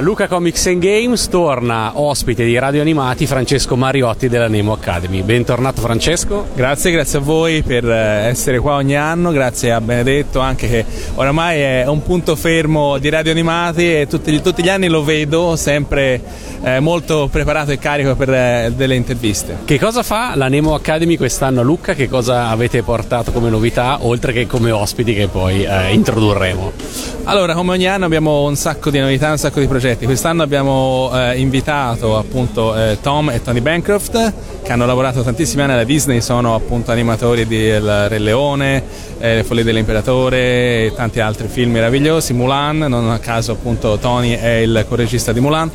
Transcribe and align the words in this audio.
A 0.00 0.02
Luca 0.02 0.28
Comics 0.28 0.66
and 0.66 0.80
Games 0.80 1.28
torna 1.28 2.00
ospite 2.00 2.42
di 2.42 2.58
Radio 2.58 2.80
Animati 2.80 3.26
Francesco 3.26 3.76
Mariotti 3.76 4.30
della 4.30 4.48
Nemo 4.48 4.72
Academy. 4.72 5.20
Bentornato 5.20 5.82
Francesco. 5.82 6.46
Grazie, 6.54 6.90
grazie 6.90 7.18
a 7.18 7.20
voi 7.20 7.60
per 7.60 7.84
eh, 7.84 8.28
essere 8.28 8.60
qua 8.60 8.76
ogni 8.76 8.96
anno, 8.96 9.30
grazie 9.30 9.72
a 9.72 9.80
Benedetto 9.82 10.40
anche 10.40 10.68
che 10.70 10.84
oramai 11.16 11.60
è 11.60 11.86
un 11.86 12.02
punto 12.02 12.34
fermo 12.34 12.96
di 12.96 13.10
Radio 13.10 13.32
Animati 13.32 13.94
e 13.94 14.06
tutti, 14.08 14.40
tutti 14.40 14.62
gli 14.62 14.70
anni 14.70 14.88
lo 14.88 15.04
vedo 15.04 15.54
sempre 15.56 16.22
eh, 16.62 16.80
molto 16.80 17.28
preparato 17.30 17.70
e 17.70 17.78
carico 17.78 18.16
per 18.16 18.30
eh, 18.30 18.72
delle 18.74 18.94
interviste. 18.94 19.58
Che 19.66 19.78
cosa 19.78 20.02
fa 20.02 20.34
la 20.34 20.48
Nemo 20.48 20.72
Academy 20.72 21.18
quest'anno 21.18 21.60
a 21.60 21.62
Lucca? 21.62 21.92
Che 21.92 22.08
cosa 22.08 22.48
avete 22.48 22.82
portato 22.82 23.32
come 23.32 23.50
novità 23.50 23.98
oltre 24.00 24.32
che 24.32 24.46
come 24.46 24.70
ospiti 24.70 25.12
che 25.12 25.28
poi 25.28 25.62
eh, 25.62 25.92
introdurremo? 25.92 26.72
Allora, 27.24 27.52
come 27.52 27.72
ogni 27.72 27.86
anno 27.86 28.06
abbiamo 28.06 28.44
un 28.44 28.56
sacco 28.56 28.88
di 28.88 28.98
novità, 28.98 29.30
un 29.30 29.36
sacco 29.36 29.60
di 29.60 29.66
progetti. 29.66 29.88
Quest'anno 29.96 30.42
abbiamo 30.42 31.10
eh, 31.12 31.38
invitato 31.38 32.16
appunto 32.16 32.76
eh, 32.76 32.98
Tom 33.00 33.30
e 33.30 33.42
Tony 33.42 33.60
Bancroft 33.60 34.32
che 34.62 34.72
hanno 34.72 34.86
lavorato 34.86 35.22
tantissimi 35.22 35.62
anni 35.62 35.72
alla 35.72 35.84
Disney, 35.84 36.20
sono 36.20 36.54
appunto 36.54 36.90
animatori 36.90 37.46
di 37.46 37.56
Il 37.56 38.08
Re 38.08 38.18
Leone, 38.18 38.82
eh, 39.18 39.36
Le 39.36 39.44
Follie 39.44 39.64
dell'Imperatore 39.64 40.86
e 40.86 40.92
tanti 40.94 41.20
altri 41.20 41.48
film 41.48 41.72
meravigliosi. 41.72 42.32
Mulan, 42.32 42.78
non 42.78 43.10
a 43.10 43.18
caso 43.18 43.52
appunto 43.52 43.98
Tony 43.98 44.32
è 44.36 44.56
il 44.56 44.84
co-regista 44.88 45.32
di 45.32 45.40
Mulan. 45.40 45.70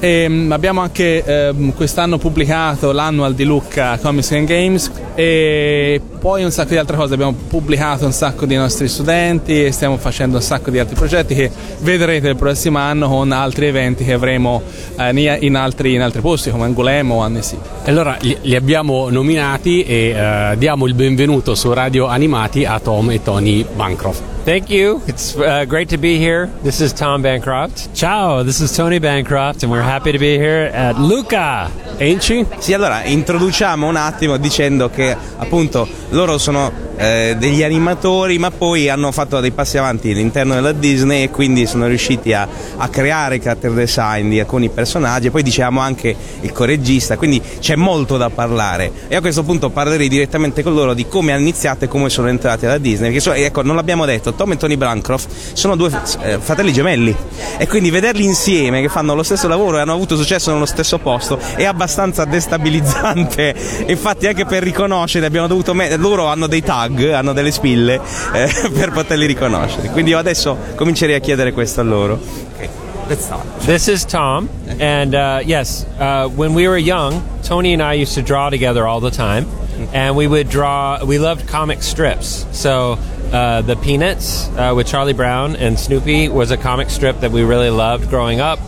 E, 0.00 0.26
um, 0.26 0.52
abbiamo 0.52 0.80
anche 0.80 1.52
um, 1.52 1.72
quest'anno 1.74 2.18
pubblicato 2.18 2.92
l'annual 2.92 3.34
di 3.34 3.44
Lucca 3.44 3.98
Comics 3.98 4.30
and 4.32 4.46
Games 4.46 4.90
e 5.14 6.00
poi 6.20 6.44
un 6.44 6.52
sacco 6.52 6.70
di 6.70 6.76
altre 6.76 6.96
cose. 6.96 7.14
Abbiamo 7.14 7.34
pubblicato 7.48 8.04
un 8.04 8.12
sacco 8.12 8.46
di 8.46 8.54
nostri 8.54 8.86
studenti 8.86 9.64
e 9.64 9.72
stiamo 9.72 9.96
facendo 9.96 10.36
un 10.36 10.42
sacco 10.42 10.70
di 10.70 10.78
altri 10.78 10.94
progetti 10.94 11.34
che 11.34 11.50
vedrete 11.80 12.28
il 12.28 12.36
prossimo 12.36 12.78
anno 12.78 13.08
con 13.08 13.32
altri 13.32 13.66
eventi 13.66 14.04
che 14.04 14.12
avremo 14.12 14.62
eh, 14.96 15.38
in, 15.40 15.56
altri, 15.56 15.94
in, 15.94 16.02
altri, 16.02 16.20
posti 16.20 16.50
come 16.50 16.64
Angulemo 16.64 17.14
o 17.16 17.20
Annecy. 17.20 17.58
Allora 17.86 18.16
li, 18.20 18.54
abbiamo 18.54 19.08
nominati 19.10 19.82
e 19.82 20.52
uh, 20.52 20.56
diamo 20.56 20.86
il 20.86 20.94
benvenuto 20.94 21.54
su 21.54 21.72
Radio 21.72 22.06
Animati 22.06 22.64
a 22.64 22.78
Tom 22.78 23.10
e 23.10 23.22
Tony 23.22 23.64
Bancroft. 23.74 24.37
Thank 24.48 24.70
you. 24.70 25.02
It's 25.06 25.36
uh, 25.36 25.66
great 25.66 25.90
to 25.90 25.98
be 25.98 26.16
here. 26.16 26.46
This 26.62 26.80
is 26.80 26.94
Tom 26.94 27.20
Bancroft. 27.20 27.94
Ciao, 27.94 28.42
this 28.42 28.62
is 28.62 28.74
Tony 28.74 28.98
Bancroft 28.98 29.62
and 29.62 29.70
we're 29.70 29.82
happy 29.82 30.10
to 30.10 30.18
be 30.18 30.38
here 30.38 30.70
at 30.72 30.96
Luca. 30.96 31.70
Enci? 31.98 32.46
Sì, 32.56 32.72
allora 32.72 33.04
introduciamo 33.04 33.86
un 33.86 33.96
attimo 33.96 34.38
dicendo 34.38 34.88
che 34.88 35.14
appunto 35.36 35.86
loro 36.12 36.38
sono 36.38 36.72
eh, 36.98 37.36
degli 37.38 37.62
animatori 37.62 38.38
ma 38.38 38.50
poi 38.50 38.88
hanno 38.88 39.12
fatto 39.12 39.40
dei 39.40 39.52
passi 39.52 39.78
avanti 39.78 40.10
all'interno 40.10 40.54
della 40.54 40.72
Disney 40.72 41.22
e 41.22 41.30
quindi 41.30 41.66
sono 41.66 41.86
riusciti 41.86 42.32
a, 42.32 42.46
a 42.76 42.88
creare 42.88 43.36
il 43.36 43.42
character 43.42 43.72
design 43.72 44.28
di 44.28 44.40
alcuni 44.40 44.68
personaggi. 44.68 45.28
E 45.28 45.30
poi 45.30 45.42
diciamo 45.42 45.80
anche 45.80 46.14
il 46.40 46.52
coreggista 46.52 47.16
quindi 47.16 47.40
c'è 47.60 47.76
molto 47.76 48.16
da 48.16 48.30
parlare. 48.30 48.90
E 49.08 49.16
a 49.16 49.20
questo 49.20 49.44
punto 49.44 49.70
parlerei 49.70 50.08
direttamente 50.08 50.62
con 50.62 50.74
loro 50.74 50.94
di 50.94 51.06
come 51.06 51.32
hanno 51.32 51.42
iniziato 51.42 51.84
e 51.84 51.88
come 51.88 52.10
sono 52.10 52.28
entrati 52.28 52.66
alla 52.66 52.78
Disney 52.78 53.10
perché 53.10 53.20
so, 53.20 53.32
ecco 53.32 53.62
non 53.62 53.76
l'abbiamo 53.76 54.04
detto 54.04 54.34
Tom 54.34 54.52
e 54.52 54.56
Tony 54.56 54.76
Bancroft 54.76 55.28
sono 55.52 55.76
due 55.76 55.90
eh, 56.22 56.38
fratelli 56.40 56.72
gemelli. 56.72 57.14
E 57.56 57.66
quindi 57.68 57.90
vederli 57.90 58.24
insieme 58.24 58.80
che 58.80 58.88
fanno 58.88 59.14
lo 59.14 59.22
stesso 59.22 59.46
lavoro 59.46 59.78
e 59.78 59.80
hanno 59.80 59.92
avuto 59.92 60.16
successo 60.16 60.52
nello 60.52 60.66
stesso 60.66 60.98
posto 60.98 61.38
è 61.54 61.64
abbastanza 61.64 62.24
destabilizzante. 62.24 63.54
Infatti 63.86 64.26
anche 64.26 64.44
per 64.44 64.62
riconoscere 64.62 65.26
abbiamo 65.26 65.46
dovuto 65.46 65.74
me- 65.74 65.96
loro 65.96 66.26
hanno 66.26 66.46
dei 66.46 66.62
tag 66.62 66.87
tag, 66.94 67.10
hanno 67.12 67.32
delle 67.32 67.50
spille 67.50 68.00
eh, 68.32 68.50
per 68.72 68.90
poterli 68.90 69.26
riconoscere. 69.26 69.90
Quindi 69.90 70.10
io 70.10 70.18
adesso 70.18 70.56
comincerei 70.74 71.14
a 71.14 71.20
chiedere 71.20 71.52
questo 71.52 71.80
a 71.80 71.84
loro. 71.84 72.18
Okay. 72.54 72.68
This 73.08 73.88
is 73.88 74.04
Tom, 74.04 74.50
and 74.78 75.14
uh, 75.14 75.40
yes, 75.42 75.86
uh, 75.98 76.28
when 76.28 76.52
we 76.52 76.68
were 76.68 76.76
young, 76.76 77.22
Tony 77.42 77.72
and 77.72 77.82
I 77.82 77.94
used 77.94 78.16
to 78.16 78.22
draw 78.22 78.50
together 78.50 78.86
all 78.86 79.00
the 79.00 79.10
time, 79.10 79.46
and 79.94 80.14
we 80.14 80.26
would 80.26 80.50
draw. 80.50 81.02
We 81.02 81.18
loved 81.18 81.48
comic 81.48 81.82
strips, 81.82 82.44
so 82.52 82.98
uh, 83.32 83.62
the 83.62 83.76
Peanuts 83.76 84.48
uh, 84.48 84.74
with 84.76 84.88
Charlie 84.88 85.14
Brown 85.14 85.56
and 85.56 85.78
Snoopy 85.78 86.28
was 86.28 86.50
a 86.50 86.58
comic 86.58 86.90
strip 86.90 87.20
that 87.20 87.30
we 87.30 87.42
really 87.44 87.70
loved 87.70 88.10
growing 88.10 88.40
up, 88.40 88.58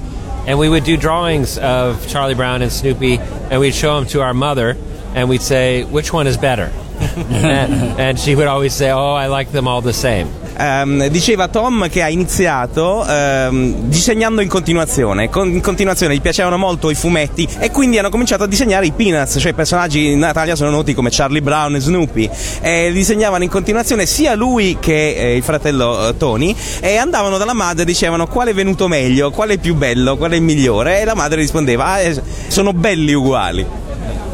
and 0.46 0.58
we 0.58 0.70
would 0.70 0.84
do 0.84 0.96
drawings 0.96 1.58
of 1.58 2.08
Charlie 2.08 2.34
Brown 2.34 2.62
and 2.62 2.72
Snoopy, 2.72 3.18
and 3.18 3.60
we'd 3.60 3.74
show 3.74 3.96
them 3.96 4.08
to 4.08 4.22
our 4.22 4.32
mother, 4.32 4.78
and 5.14 5.28
we'd 5.28 5.42
say, 5.42 5.84
"Which 5.84 6.14
one 6.14 6.26
is 6.26 6.38
better?" 6.38 6.72
And, 7.42 7.98
and 7.98 8.18
she 8.18 8.34
would 8.34 8.48
always 8.48 8.74
say, 8.74 8.90
"Oh, 8.90 9.14
I 9.14 9.26
like 9.26 9.50
them 9.52 9.66
all 9.66 9.82
the 9.82 9.92
same." 9.92 10.40
Um, 10.60 11.08
diceva 11.08 11.48
Tom 11.48 11.88
che 11.88 12.02
ha 12.02 12.10
iniziato 12.10 13.06
um, 13.08 13.88
disegnando 13.88 14.42
in 14.42 14.48
continuazione. 14.48 15.30
Con, 15.30 15.48
in 15.48 15.62
continuazione 15.62 16.14
gli 16.14 16.20
piacevano 16.20 16.58
molto 16.58 16.90
i 16.90 16.94
fumetti 16.94 17.48
e 17.58 17.70
quindi 17.70 17.98
hanno 17.98 18.10
cominciato 18.10 18.42
a 18.42 18.46
disegnare 18.46 18.84
i 18.84 18.92
Peanuts, 18.92 19.38
cioè 19.40 19.52
i 19.52 19.54
personaggi 19.54 20.10
in 20.10 20.18
Italia 20.28 20.56
sono 20.56 20.68
noti 20.68 20.92
come 20.92 21.08
Charlie 21.10 21.40
Brown 21.40 21.76
e 21.76 21.80
Snoopy. 21.80 22.30
E 22.60 22.90
disegnavano 22.92 23.42
in 23.42 23.48
continuazione 23.48 24.04
sia 24.04 24.34
lui 24.34 24.76
che 24.78 25.14
eh, 25.14 25.36
il 25.36 25.42
fratello 25.42 26.08
eh, 26.08 26.16
Tony 26.18 26.54
e 26.80 26.96
andavano 26.98 27.38
dalla 27.38 27.54
madre 27.54 27.82
e 27.82 27.86
dicevano 27.86 28.26
quale 28.26 28.50
è 28.50 28.54
venuto 28.54 28.86
meglio, 28.86 29.30
quale 29.30 29.54
è 29.54 29.58
più 29.58 29.74
bello, 29.74 30.18
quale 30.18 30.34
è 30.34 30.36
il 30.36 30.42
migliore 30.42 31.00
e 31.00 31.04
la 31.04 31.14
madre 31.14 31.40
rispondeva 31.40 31.86
ah, 31.86 32.00
eh, 32.00 32.22
sono 32.48 32.74
belli 32.74 33.14
uguali. 33.14 33.89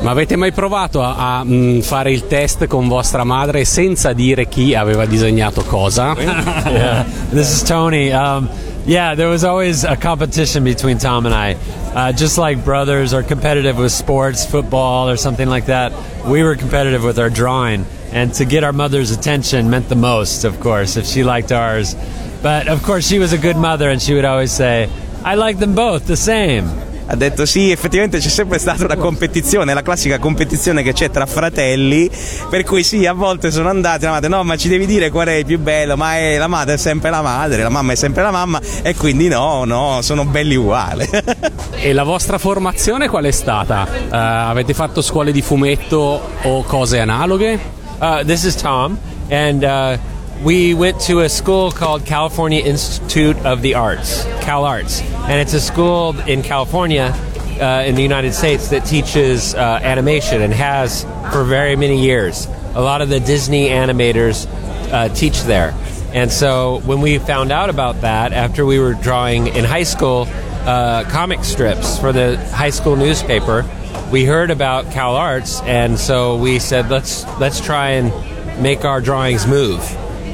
Ma 0.06 0.12
avete 0.12 0.36
mai 0.36 0.52
provato 0.52 1.02
a, 1.02 1.38
a 1.38 1.42
mh, 1.42 1.52
mm, 1.52 1.80
fare 1.80 2.12
il 2.12 2.28
test 2.28 2.68
con 2.68 2.86
vostra 2.86 3.24
madre 3.24 3.64
senza 3.64 4.12
dire 4.12 4.46
chi 4.46 4.72
aveva 4.72 5.04
disegnato 5.04 5.64
cosa? 5.64 6.14
yeah, 6.22 7.04
this 7.30 7.52
is 7.52 7.64
Tony. 7.64 8.12
Um, 8.12 8.48
yeah, 8.84 9.16
there 9.16 9.28
was 9.28 9.42
always 9.42 9.82
a 9.82 9.96
competition 9.96 10.62
between 10.62 10.98
Tom 10.98 11.26
and 11.26 11.34
I. 11.34 11.56
Uh, 11.92 12.12
just 12.12 12.38
like 12.38 12.62
brothers 12.62 13.12
are 13.14 13.24
competitive 13.24 13.78
with 13.78 13.90
sports, 13.90 14.46
football, 14.46 15.08
or 15.08 15.16
something 15.16 15.48
like 15.48 15.66
that, 15.66 15.92
we 16.24 16.44
were 16.44 16.54
competitive 16.54 17.02
with 17.02 17.18
our 17.18 17.28
drawing. 17.28 17.84
And 18.12 18.32
to 18.34 18.44
get 18.44 18.62
our 18.62 18.72
mother's 18.72 19.10
attention 19.10 19.70
meant 19.70 19.88
the 19.88 19.96
most, 19.96 20.44
of 20.44 20.60
course, 20.60 20.96
if 20.96 21.04
she 21.04 21.24
liked 21.24 21.50
ours. 21.50 21.96
But 22.42 22.68
of 22.68 22.84
course, 22.84 23.08
she 23.08 23.18
was 23.18 23.32
a 23.32 23.38
good 23.38 23.56
mother, 23.56 23.90
and 23.90 24.00
she 24.00 24.14
would 24.14 24.24
always 24.24 24.52
say, 24.52 24.88
I 25.24 25.34
like 25.34 25.58
them 25.58 25.74
both 25.74 26.06
the 26.06 26.16
same. 26.16 26.70
Ha 27.08 27.14
detto 27.14 27.46
sì, 27.46 27.70
effettivamente 27.70 28.18
c'è 28.18 28.28
sempre 28.28 28.58
stata 28.58 28.84
una 28.84 28.96
competizione, 28.96 29.72
la 29.74 29.82
classica 29.82 30.18
competizione 30.18 30.82
che 30.82 30.92
c'è 30.92 31.10
tra 31.10 31.24
fratelli, 31.26 32.10
per 32.50 32.64
cui 32.64 32.82
sì, 32.82 33.06
a 33.06 33.12
volte 33.12 33.50
sono 33.50 33.68
andati, 33.68 34.04
la 34.04 34.10
madre 34.10 34.28
no, 34.28 34.42
ma 34.42 34.56
ci 34.56 34.68
devi 34.68 34.86
dire 34.86 35.10
qual 35.10 35.28
è 35.28 35.34
il 35.34 35.46
più 35.46 35.58
bello, 35.58 35.96
ma 35.96 36.16
è, 36.16 36.36
la 36.36 36.48
madre 36.48 36.74
è 36.74 36.78
sempre 36.78 37.10
la 37.10 37.22
madre, 37.22 37.62
la 37.62 37.68
mamma 37.68 37.92
è 37.92 37.96
sempre 37.96 38.22
la 38.22 38.30
mamma 38.30 38.60
e 38.82 38.94
quindi 38.96 39.28
no, 39.28 39.64
no, 39.64 40.00
sono 40.02 40.24
belli 40.24 40.56
uguali. 40.56 41.08
e 41.76 41.92
la 41.92 42.02
vostra 42.04 42.38
formazione 42.38 43.08
qual 43.08 43.24
è 43.24 43.30
stata? 43.30 43.86
Uh, 43.88 44.08
avete 44.10 44.74
fatto 44.74 45.00
scuole 45.00 45.30
di 45.30 45.42
fumetto 45.42 46.20
o 46.42 46.62
cose 46.64 46.98
analoghe? 46.98 47.58
Uh, 47.98 48.24
this 48.24 48.42
is 48.44 48.56
Tom 48.56 48.98
and 49.28 49.62
uh, 49.62 50.15
we 50.42 50.74
went 50.74 51.00
to 51.00 51.20
a 51.20 51.28
school 51.28 51.70
called 51.70 52.04
California 52.04 52.62
Institute 52.62 53.36
of 53.38 53.62
the 53.62 53.74
Arts, 53.74 54.24
Cal 54.42 54.64
Arts, 54.64 55.00
and 55.00 55.40
it's 55.40 55.54
a 55.54 55.60
school 55.60 56.18
in 56.20 56.42
California. 56.42 57.14
Uh, 57.56 57.82
in 57.86 57.94
the 57.94 58.02
United 58.02 58.34
States, 58.34 58.68
that 58.68 58.84
teaches 58.84 59.54
uh, 59.54 59.80
animation 59.82 60.42
and 60.42 60.52
has 60.52 61.04
for 61.32 61.42
very 61.42 61.74
many 61.74 62.02
years. 62.02 62.46
A 62.74 62.82
lot 62.82 63.00
of 63.00 63.08
the 63.08 63.18
Disney 63.18 63.70
animators 63.70 64.46
uh, 64.92 65.08
teach 65.14 65.42
there. 65.44 65.74
And 66.12 66.30
so 66.30 66.82
when 66.84 67.00
we 67.00 67.16
found 67.16 67.52
out 67.52 67.70
about 67.70 68.02
that, 68.02 68.34
after 68.34 68.66
we 68.66 68.78
were 68.78 68.92
drawing 68.92 69.46
in 69.46 69.64
high 69.64 69.84
school 69.84 70.28
uh, 70.66 71.04
comic 71.08 71.44
strips 71.44 71.98
for 71.98 72.12
the 72.12 72.36
high 72.50 72.68
school 72.68 72.94
newspaper, 72.94 73.64
we 74.12 74.26
heard 74.26 74.50
about 74.50 74.92
Cal 74.92 75.16
Arts, 75.16 75.62
and 75.62 75.98
so 75.98 76.36
we 76.36 76.58
said, 76.58 76.90
let's 76.90 77.24
let's 77.40 77.58
try 77.58 77.92
and 77.92 78.62
make 78.62 78.84
our 78.84 79.00
drawings 79.00 79.46
move 79.46 79.80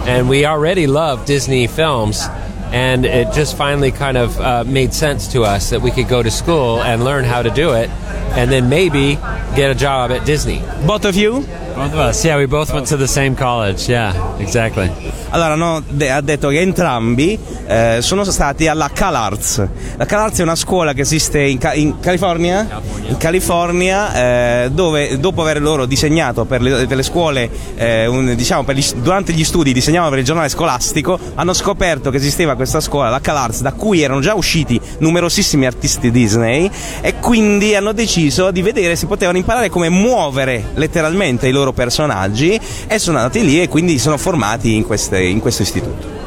and 0.07 0.29
we 0.29 0.47
already 0.47 0.87
love 0.87 1.27
Disney 1.27 1.67
films. 1.67 2.27
And 2.73 3.05
it 3.05 3.35
just 3.35 3.57
finally 3.57 3.93
kind 3.93 4.17
of 4.17 4.41
uh, 4.41 4.65
made 4.65 4.95
sense 4.95 5.29
to 5.33 5.43
us 5.43 5.71
that 5.71 5.83
we 5.83 5.91
could 5.91 6.09
go 6.09 6.23
to 6.23 6.31
school 6.31 6.83
and 6.83 7.05
learn 7.05 7.25
how 7.25 7.43
to 7.43 7.51
do 7.51 7.73
it, 7.75 7.91
and 7.91 8.51
then 8.51 8.71
maybe 8.71 9.17
get 9.57 9.71
a 9.71 9.75
job 9.75 10.11
at 10.11 10.25
Disney. 10.25 10.61
Both 10.87 11.05
of 11.05 11.15
you? 11.15 11.47
Both 11.75 11.95
of 11.95 12.09
us, 12.09 12.25
yeah, 12.25 12.37
we 12.37 12.47
both 12.47 12.73
went 12.73 12.87
to 12.89 12.97
the 12.97 13.07
same 13.07 13.35
college, 13.35 13.89
yeah, 13.89 14.15
exactly. 14.39 14.91
Allora, 15.31 15.55
no, 15.55 15.83
ha 16.11 16.21
detto 16.21 16.49
che 16.49 16.61
entrambi 16.61 17.39
eh, 17.67 17.99
sono 18.01 18.23
stati 18.25 18.69
alla 18.69 18.91
CalArts. 18.93 19.67
La 19.97 20.05
CalArts 20.05 20.41
è 20.41 20.43
una 20.43 20.55
scuola 20.55 20.93
che 20.93 21.01
esiste 21.01 21.41
in, 21.41 21.57
Ca- 21.57 21.73
in 21.73 22.01
California, 22.01 22.67
California, 22.67 23.09
in 23.09 23.17
California 23.17 24.15
eh, 24.65 24.71
dove 24.73 25.19
dopo 25.19 25.41
aver 25.41 25.63
loro 25.63 25.87
disegnato 25.87 26.45
per 26.45 26.61
le, 26.61 26.87
per 26.87 26.99
le 26.99 27.03
scuole, 27.03 27.49
eh, 27.77 28.07
un, 28.07 28.35
diciamo, 28.35 28.65
per 28.65 28.77
gli, 28.77 28.85
durante 28.97 29.33
gli 29.33 29.45
studi 29.45 29.73
disegnavano 29.73 30.11
per 30.11 30.19
il 30.19 30.25
giornale 30.27 30.51
scolastico, 30.51 31.19
hanno 31.35 31.55
scoperto 31.55 32.11
che 32.11 32.19
esisteva 32.19 32.55
questa 32.55 32.81
scuola, 32.81 33.09
la 33.09 33.21
CalArts, 33.21 33.63
da 33.63 33.73
cui 33.73 34.03
erano 34.03 34.21
già 34.21 34.35
usciti 34.35 34.79
numerosissimi 34.99 35.65
artisti 35.65 36.11
Disney 36.11 36.71
e 37.01 37.15
quindi 37.21 37.75
hanno 37.75 37.93
deciso 37.93 38.51
di 38.51 38.61
vedere 38.61 38.97
se 38.97 39.07
potevano 39.07 39.39
imparare 39.39 39.71
come 39.71 39.89
muovere 39.89 40.73
letteralmente 40.75 41.49
i 41.49 41.53
loro 41.53 41.62
loro 41.63 41.73
personaggi 41.73 42.59
e 42.87 42.99
sono 42.99 43.19
andati 43.19 43.45
lì 43.45 43.61
e 43.61 43.69
quindi 43.69 43.99
sono 43.99 44.17
formati 44.17 44.75
in, 44.75 44.85
queste, 44.85 45.23
in 45.23 45.41
questo 45.41 45.63
istituto. 45.63 46.21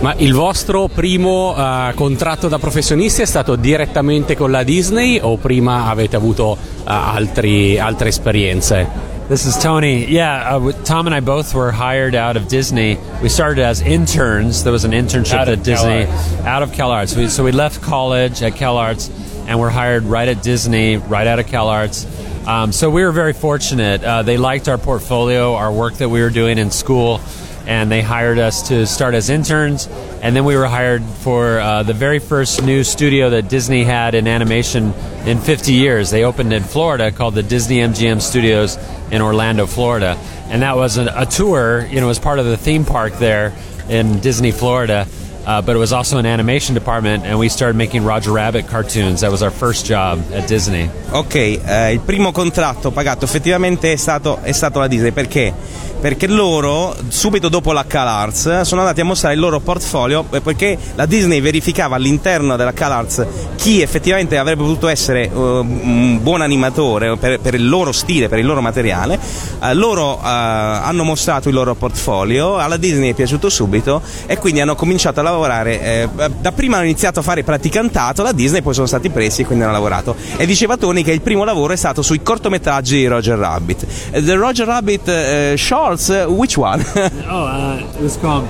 Ma 0.00 0.14
il 0.18 0.32
vostro 0.32 0.86
primo 0.86 1.54
uh, 1.56 1.92
contratto 1.94 2.46
da 2.46 2.58
professionisti 2.58 3.22
è 3.22 3.24
stato 3.24 3.56
direttamente 3.56 4.36
con 4.36 4.52
la 4.52 4.62
Disney 4.62 5.18
o 5.20 5.36
prima 5.38 5.88
avete 5.88 6.14
avuto 6.14 6.52
uh, 6.52 6.56
altri, 6.84 7.80
altre 7.80 8.08
esperienze? 8.10 9.16
This 9.28 9.44
is 9.44 9.58
Tony. 9.58 10.06
Yeah, 10.06 10.56
uh, 10.56 10.72
Tom 10.84 11.06
and 11.06 11.14
I 11.14 11.20
both 11.20 11.52
were 11.52 11.72
hired 11.72 12.14
out 12.14 12.36
of 12.36 12.46
Disney. 12.46 12.96
We 13.20 13.28
started 13.28 13.62
as 13.62 13.82
interns. 13.82 14.62
There 14.62 14.72
was 14.72 14.84
an 14.84 14.92
internship 14.92 15.34
out 15.34 15.48
at 15.48 15.62
Disney 15.64 16.06
CalArts. 16.06 16.46
out 16.46 16.62
of 16.62 16.70
CalArts. 16.70 17.16
We, 17.16 17.28
so 17.28 17.42
we 17.42 17.52
left 17.52 17.82
college 17.82 18.40
at 18.40 18.52
CalArts 18.52 19.10
and 19.48 19.58
were 19.58 19.68
hired 19.68 20.04
right 20.04 20.28
at 20.28 20.42
Disney, 20.42 20.96
right 20.96 21.26
out 21.26 21.40
of 21.40 21.46
CalArts. 21.46 22.06
Um, 22.48 22.72
so 22.72 22.88
we 22.88 23.04
were 23.04 23.12
very 23.12 23.34
fortunate. 23.34 24.02
Uh, 24.02 24.22
they 24.22 24.38
liked 24.38 24.70
our 24.70 24.78
portfolio, 24.78 25.54
our 25.54 25.70
work 25.70 25.96
that 25.96 26.08
we 26.08 26.22
were 26.22 26.30
doing 26.30 26.56
in 26.56 26.70
school, 26.70 27.20
and 27.66 27.92
they 27.92 28.00
hired 28.00 28.38
us 28.38 28.68
to 28.68 28.86
start 28.86 29.12
as 29.12 29.28
interns. 29.28 29.86
And 30.22 30.34
then 30.34 30.46
we 30.46 30.56
were 30.56 30.64
hired 30.64 31.04
for 31.04 31.60
uh, 31.60 31.82
the 31.82 31.92
very 31.92 32.18
first 32.18 32.64
new 32.64 32.84
studio 32.84 33.28
that 33.28 33.50
Disney 33.50 33.84
had 33.84 34.14
in 34.14 34.26
animation 34.26 34.94
in 35.26 35.36
50 35.38 35.74
years. 35.74 36.08
They 36.08 36.24
opened 36.24 36.54
in 36.54 36.62
Florida 36.62 37.12
called 37.12 37.34
the 37.34 37.42
Disney 37.42 37.80
MGM 37.80 38.22
Studios 38.22 38.78
in 39.10 39.20
Orlando, 39.20 39.66
Florida. 39.66 40.16
And 40.46 40.62
that 40.62 40.76
was 40.76 40.96
a, 40.96 41.12
a 41.14 41.26
tour, 41.26 41.86
you 41.90 42.00
know, 42.00 42.08
as 42.08 42.18
part 42.18 42.38
of 42.38 42.46
the 42.46 42.56
theme 42.56 42.86
park 42.86 43.12
there 43.18 43.52
in 43.90 44.20
Disney, 44.20 44.52
Florida. 44.52 45.06
Uh, 45.48 45.62
but 45.62 45.74
it 45.74 45.78
was 45.78 45.94
also 45.94 46.18
an 46.18 46.26
animation 46.26 46.74
department, 46.74 47.24
and 47.24 47.38
we 47.38 47.48
started 47.48 47.74
making 47.74 48.04
Roger 48.04 48.32
Rabbit 48.32 48.68
cartoons. 48.68 49.22
That 49.22 49.30
was 49.30 49.42
our 49.42 49.50
first 49.50 49.86
job 49.86 50.20
at 50.34 50.46
Disney. 50.46 50.90
Ok, 51.10 51.36
eh, 51.36 51.92
il 51.92 52.00
primo 52.00 52.32
contratto 52.32 52.90
pagato 52.90 53.24
effettivamente 53.24 53.92
è 53.92 53.96
stato, 53.96 54.40
è 54.42 54.52
stato 54.52 54.78
la 54.78 54.88
Disney 54.88 55.10
perché? 55.10 55.54
Perché 56.00 56.28
loro, 56.28 56.94
subito 57.08 57.48
dopo 57.48 57.72
la 57.72 57.84
CalArts, 57.84 58.60
sono 58.60 58.82
andati 58.82 59.00
a 59.00 59.04
mostrare 59.04 59.34
il 59.34 59.40
loro 59.40 59.58
portfolio 59.58 60.24
eh, 60.30 60.40
perché 60.40 60.78
la 60.94 61.06
Disney 61.06 61.40
verificava 61.40 61.96
all'interno 61.96 62.54
della 62.54 62.72
CalArts 62.72 63.26
chi 63.56 63.82
effettivamente 63.82 64.38
avrebbe 64.38 64.62
potuto 64.62 64.86
essere 64.86 65.28
uh, 65.32 65.38
un 65.38 66.20
buon 66.22 66.40
animatore 66.40 67.16
per, 67.16 67.40
per, 67.40 67.54
il 67.54 67.68
loro 67.68 67.90
stile, 67.90 68.28
per 68.28 68.38
il 68.38 68.46
loro 68.46 68.60
materiale. 68.60 69.18
Uh, 69.60 69.74
loro 69.74 70.14
uh, 70.14 70.20
hanno 70.22 71.02
mostrato 71.02 71.48
il 71.48 71.54
loro 71.54 71.74
portfolio, 71.74 72.58
alla 72.58 72.76
Disney 72.76 73.10
è 73.10 73.14
piaciuto 73.14 73.50
subito 73.50 74.00
e 74.26 74.38
quindi 74.38 74.60
hanno 74.60 74.76
cominciato 74.76 75.18
a 75.18 75.24
lavorare. 75.24 75.82
Eh, 75.82 76.08
dapprima 76.40 76.76
hanno 76.76 76.86
iniziato 76.86 77.18
a 77.18 77.22
fare 77.22 77.42
praticantato, 77.42 78.22
la 78.22 78.32
Disney 78.32 78.62
poi 78.62 78.74
sono 78.74 78.86
stati 78.86 79.10
presi 79.10 79.42
e 79.42 79.44
quindi 79.46 79.64
hanno 79.64 79.72
lavorato. 79.72 80.14
E 80.36 80.46
diceva 80.46 80.76
Tony 80.76 81.02
che 81.02 81.12
il 81.12 81.22
primo 81.22 81.42
lavoro 81.42 81.72
è 81.72 81.76
stato 81.76 82.02
sui 82.02 82.22
cortometraggi 82.22 82.98
di 82.98 83.06
Roger 83.08 83.36
Rabbit. 83.36 83.86
The 84.12 84.34
Roger 84.34 84.66
Rabbit 84.66 85.56
Shorts, 85.96 86.10
which 86.28 86.58
one? 86.58 86.80
oh, 86.96 87.92
it 87.96 88.02
was 88.02 88.16
called 88.16 88.48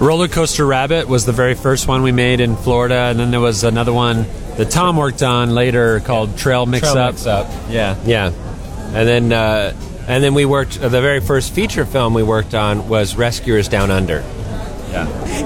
Roller 0.00 0.28
Coaster 0.28 0.66
Rabbit 0.66 1.08
was 1.08 1.24
the 1.24 1.32
very 1.32 1.54
first 1.54 1.86
one 1.86 2.02
we 2.02 2.12
made 2.12 2.40
in 2.40 2.56
Florida, 2.56 2.94
and 2.94 3.18
then 3.18 3.30
there 3.30 3.40
was 3.40 3.64
another 3.64 3.92
one 3.92 4.26
that 4.56 4.70
Tom 4.70 4.96
worked 4.96 5.22
on 5.22 5.54
later 5.54 6.00
called 6.00 6.36
Trail 6.36 6.66
Mix 6.66 6.90
Trail 6.90 7.02
Up. 7.02 7.14
Mix 7.14 7.26
Up. 7.26 7.46
Yeah. 7.70 7.96
Yeah, 8.04 8.26
and 8.92 9.08
then 9.08 9.32
uh, 9.32 9.72
and 10.08 10.22
then 10.22 10.34
we 10.34 10.44
worked. 10.44 10.78
Uh, 10.78 10.88
the 10.88 11.00
very 11.00 11.20
first 11.20 11.54
feature 11.54 11.86
film 11.86 12.12
we 12.12 12.22
worked 12.22 12.54
on 12.54 12.88
was 12.88 13.16
Rescuers 13.16 13.68
Down 13.68 13.90
Under. 13.90 14.22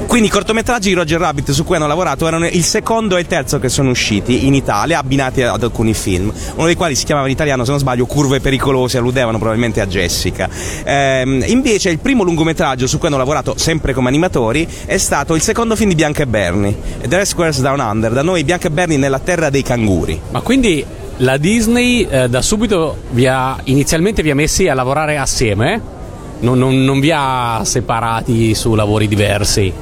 Quindi 0.07 0.29
i 0.29 0.31
cortometraggi 0.31 0.89
di 0.89 0.95
Roger 0.95 1.21
Rabbit 1.21 1.51
su 1.51 1.65
cui 1.65 1.77
hanno 1.77 1.87
lavorato 1.87 2.27
erano 2.27 2.47
il 2.47 2.65
secondo 2.65 3.17
e 3.17 3.21
il 3.21 3.27
terzo 3.27 3.59
che 3.59 3.69
sono 3.69 3.91
usciti 3.91 4.47
in 4.47 4.55
Italia, 4.55 4.99
abbinati 4.99 5.43
ad 5.43 5.63
alcuni 5.63 5.95
film, 5.95 6.33
uno 6.55 6.67
dei 6.67 6.75
quali 6.75 6.95
si 6.95 7.05
chiamava 7.05 7.27
in 7.27 7.33
italiano, 7.33 7.65
se 7.65 7.71
non 7.71 7.81
sbaglio, 7.81 8.07
Curve 8.07 8.41
pericolose, 8.41 8.99
alludevano 8.99 9.39
probabilmente 9.39 9.81
a 9.81 9.87
Jessica. 9.87 10.49
Ehm, 10.85 11.45
invece 11.47 11.91
il 11.91 11.99
primo 11.99 12.23
lungometraggio 12.23 12.87
su 12.87 12.99
cui 12.99 13.09
hanno 13.09 13.17
lavorato 13.17 13.55
sempre 13.57 13.93
come 13.93 14.09
animatori 14.09 14.67
è 14.87 14.99
stato 14.99 15.35
il 15.35 15.43
secondo 15.43 15.77
film 15.77 15.91
di 15.91 15.95
Bianca 15.95 16.23
e 16.23 16.27
Bernie, 16.27 16.77
The 17.07 17.17
Rescuers 17.17 17.61
Down 17.61 17.81
Under, 17.81 18.13
da 18.13 18.23
noi 18.23 18.45
Bianca 18.45 18.69
e 18.69 18.71
Bernie 18.71 18.97
nella 18.97 19.19
terra 19.19 19.51
dei 19.51 19.63
canguri. 19.63 20.21
Ma 20.31 20.41
quindi 20.41 20.85
la 21.19 21.37
Disney 21.37 22.07
eh, 22.09 22.29
da 22.29 22.43
subito 22.43 22.97
vi 23.11 23.27
ha, 23.27 23.59
inizialmente 23.65 24.23
vi 24.23 24.31
ha 24.31 24.35
messi 24.35 24.69
a 24.69 24.75
lavorare 24.75 25.19
assieme? 25.19 25.97
Non, 26.41 26.59
non, 26.59 26.85
non 26.85 27.01
vi 27.01 27.11
ha 27.11 27.63
separati 27.65 28.55
su 28.55 28.75
lavori 28.75 29.09
diversi? 29.09 29.73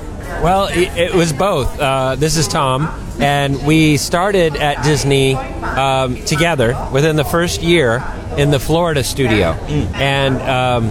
Well, 0.43 0.69
it, 0.71 1.15
was 1.15 1.33
both. 1.33 1.79
Uh, 1.79 2.17
this 2.17 2.37
is 2.37 2.49
Tom, 2.49 2.89
and 3.21 3.65
we 3.65 3.97
started 3.97 4.57
at 4.57 4.83
Disney 4.83 5.35
um, 5.35 6.17
together 6.25 6.77
within 6.93 7.17
the 7.17 7.25
first 7.25 7.63
year 7.63 8.03
in 8.37 8.51
the 8.51 8.59
Florida 8.59 9.03
studio, 9.03 9.53
and 9.95 10.37
um, 10.43 10.91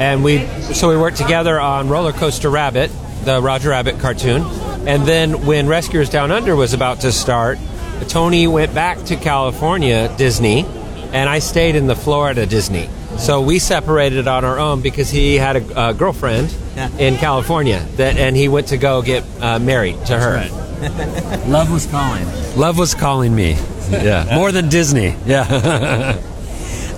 and 0.00 0.22
we 0.22 0.46
so 0.72 0.88
we 0.88 0.96
worked 0.96 1.16
together 1.16 1.58
on 1.58 1.88
Roller 1.88 2.12
Coaster 2.12 2.50
Rabbit, 2.50 2.90
the 3.24 3.40
Roger 3.40 3.70
Rabbit 3.70 3.98
cartoon, 3.98 4.42
and 4.86 5.06
then 5.06 5.46
when 5.46 5.66
Rescuers 5.66 6.10
Down 6.10 6.30
Under 6.30 6.54
was 6.54 6.72
about 6.72 7.00
to 7.00 7.12
start, 7.12 7.58
Tony 8.08 8.46
went 8.46 8.74
back 8.74 9.02
to 9.04 9.16
California 9.16 10.14
Disney, 10.16 10.64
and 11.12 11.28
I 11.28 11.40
stayed 11.40 11.76
in 11.76 11.86
the 11.86 11.96
Florida 11.96 12.46
Disney. 12.46 12.88
So 13.18 13.42
we 13.42 13.58
separated 13.58 14.28
on 14.28 14.44
our 14.44 14.58
own 14.58 14.80
because 14.80 15.10
he 15.10 15.36
had 15.36 15.56
a, 15.56 15.88
a 15.90 15.94
girlfriend 15.94 16.54
in 16.98 17.16
California 17.16 17.86
that, 17.96 18.16
and 18.16 18.36
he 18.36 18.48
went 18.48 18.68
to 18.68 18.76
go 18.76 19.02
get 19.02 19.24
uh, 19.40 19.58
married 19.58 20.04
to 20.06 20.18
her. 20.18 20.48
Love 21.46 21.70
was 21.70 21.86
calling. 21.86 22.26
Love 22.56 22.78
was 22.78 22.94
calling 22.94 23.34
me. 23.34 23.52
Yeah. 23.90 24.26
More 24.34 24.52
than 24.52 24.68
Disney. 24.68 25.14
Yeah. 25.26 26.20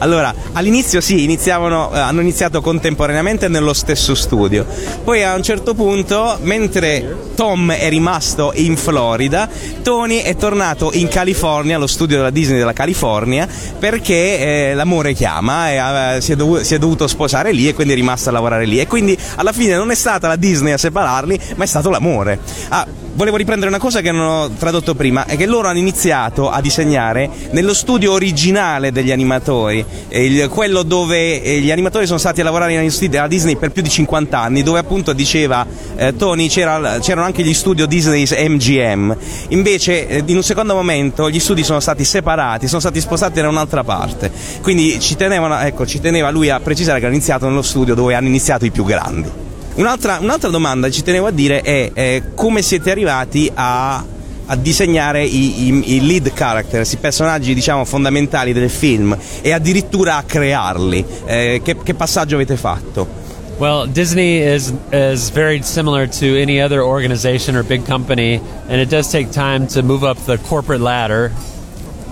Allora, 0.02 0.34
all'inizio 0.54 1.00
sì, 1.00 1.26
eh, 1.32 1.48
hanno 1.52 2.20
iniziato 2.20 2.60
contemporaneamente 2.60 3.46
nello 3.46 3.72
stesso 3.72 4.16
studio. 4.16 4.66
Poi 5.04 5.22
a 5.22 5.36
un 5.36 5.44
certo 5.44 5.74
punto, 5.74 6.38
mentre 6.42 7.30
Tom 7.36 7.70
è 7.70 7.88
rimasto 7.88 8.50
in 8.56 8.76
Florida, 8.76 9.48
Tony 9.82 10.18
è 10.18 10.34
tornato 10.34 10.90
in 10.92 11.06
California, 11.06 11.76
allo 11.76 11.86
studio 11.86 12.16
della 12.16 12.30
Disney 12.30 12.58
della 12.58 12.72
California, 12.72 13.46
perché 13.78 14.70
eh, 14.70 14.74
l'amore 14.74 15.12
chiama 15.12 15.70
e 15.70 16.16
eh, 16.16 16.20
si, 16.20 16.32
è 16.32 16.36
dovuto, 16.36 16.64
si, 16.64 16.74
è 16.74 16.78
dovuto 16.78 17.06
sposare 17.06 17.52
lì 17.52 17.68
e 17.68 17.72
quindi 17.72 17.92
è 17.92 17.96
rimasto 17.96 18.28
a 18.28 18.32
lavorare 18.32 18.66
lì. 18.66 18.80
E 18.80 18.88
quindi 18.88 19.16
alla 19.36 19.52
fine 19.52 19.76
non 19.76 19.92
è 19.92 19.94
stata 19.94 20.26
la 20.26 20.36
Disney 20.36 20.72
a 20.72 20.78
separarli, 20.78 21.38
ma 21.54 21.62
è 21.62 21.68
stato 21.68 21.90
l'amore. 21.90 22.40
Ah, 22.70 22.84
volevo 23.14 23.36
riprendere 23.36 23.68
una 23.68 23.78
cosa 23.78 24.00
che 24.00 24.10
non 24.10 24.26
ho 24.26 24.50
tradotto 24.50 24.94
prima, 24.94 25.26
è 25.26 25.36
che 25.36 25.46
loro 25.46 25.68
hanno 25.68 25.78
iniziato 25.78 26.50
a 26.50 26.60
disegnare 26.60 27.28
nello 27.50 27.74
studio 27.74 28.12
originale 28.12 28.92
degli 28.92 29.10
animatori, 29.10 29.84
il, 30.08 30.48
quello 30.48 30.82
dove 30.82 31.42
eh, 31.42 31.60
gli 31.60 31.70
animatori 31.70 32.06
sono 32.06 32.18
stati 32.18 32.40
a 32.40 32.44
lavorare 32.44 32.76
negli 32.76 32.90
studi 32.90 33.08
della 33.08 33.28
Disney 33.28 33.56
per 33.56 33.70
più 33.70 33.82
di 33.82 33.88
50 33.88 34.38
anni, 34.38 34.62
dove 34.62 34.78
appunto 34.78 35.12
diceva 35.12 35.66
eh, 35.96 36.16
Tony 36.16 36.48
c'era, 36.48 36.98
c'erano 37.00 37.26
anche 37.26 37.42
gli 37.42 37.54
studio 37.54 37.86
Disney 37.86 38.26
MGM. 38.48 39.16
Invece 39.48 40.08
eh, 40.08 40.22
in 40.26 40.36
un 40.36 40.42
secondo 40.42 40.74
momento 40.74 41.30
gli 41.30 41.40
studi 41.40 41.62
sono 41.62 41.80
stati 41.80 42.04
separati, 42.04 42.66
sono 42.66 42.80
stati 42.80 43.00
spostati 43.00 43.40
da 43.40 43.48
un'altra 43.48 43.84
parte. 43.84 44.30
Quindi 44.62 44.98
ci, 45.00 45.16
tenevano, 45.16 45.58
ecco, 45.58 45.86
ci 45.86 46.00
teneva 46.00 46.30
lui 46.30 46.48
a 46.48 46.60
precisare 46.60 46.98
che 46.98 47.06
hanno 47.06 47.14
iniziato 47.14 47.46
nello 47.46 47.62
studio 47.62 47.94
dove 47.94 48.14
hanno 48.14 48.28
iniziato 48.28 48.64
i 48.64 48.70
più 48.70 48.84
grandi. 48.84 49.51
Un'altra, 49.74 50.18
un'altra 50.20 50.50
domanda 50.50 50.90
ci 50.90 51.02
tenevo 51.02 51.26
a 51.26 51.30
dire 51.30 51.62
è 51.62 51.90
eh, 51.94 52.22
come 52.34 52.62
siete 52.62 52.90
arrivati 52.90 53.50
a 53.54 54.04
a 54.46 54.56
disegnare 54.56 55.24
i, 55.24 55.68
i, 55.68 55.94
i, 55.94 56.06
lead 56.06 56.32
characters, 56.34 56.92
i 56.92 56.96
personaggi 56.96 57.54
diciamo 57.54 57.84
fondamentali 57.84 58.52
del 58.52 58.68
film 58.68 59.16
e 59.40 59.52
addirittura 59.52 60.16
a 60.16 60.24
crearli. 60.24 61.04
Eh, 61.24 61.60
che, 61.62 61.76
che, 61.82 61.94
passaggio 61.94 62.34
avete 62.34 62.56
fatto? 62.56 63.20
Well, 63.58 63.86
Disney 63.86 64.42
is 64.42 64.72
is 64.90 65.30
very 65.30 65.62
similar 65.62 66.08
to 66.08 66.26
any 66.36 66.60
other 66.60 66.82
organization 66.82 67.56
or 67.56 67.62
big 67.62 67.86
company, 67.86 68.40
and 68.68 68.80
it 68.80 68.88
does 68.88 69.08
take 69.08 69.30
time 69.30 69.66
to 69.68 69.82
move 69.82 70.02
up 70.02 70.18
the 70.26 70.38
corporate 70.38 70.80
ladder. 70.80 71.32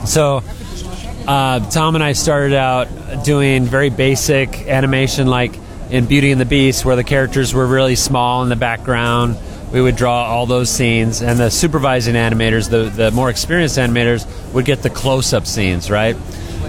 So. 0.05 0.43
Uh, 1.27 1.61
Tom 1.71 1.95
and 1.95 2.03
I 2.03 2.15
started 2.15 2.55
out 2.55 2.89
doing 3.25 3.65
very 3.65 3.91
basic 3.91 4.67
animation, 4.67 5.29
like 5.29 5.53
in 5.91 6.07
Beauty 6.07 6.33
and 6.33 6.41
the 6.41 6.47
Beast, 6.47 6.85
where 6.85 6.97
the 6.97 7.05
characters 7.05 7.53
were 7.53 7.67
really 7.67 7.97
small 7.97 8.43
in 8.43 8.49
the 8.49 8.57
background 8.57 9.37
we 9.73 9.81
would 9.81 9.97
draw 9.97 10.25
all 10.25 10.47
those 10.47 10.69
scenes, 10.69 11.23
and 11.23 11.39
the 11.39 11.51
supervising 11.51 12.15
animators, 12.15 12.69
the, 12.69 12.91
the 12.91 13.11
more 13.13 13.31
experienced 13.31 13.79
animators, 13.79 14.27
would 14.53 14.65
get 14.65 14.83
the 14.83 14.91
close 14.91 15.33
up 15.33 15.47
scenes, 15.47 15.91
right? 15.91 16.17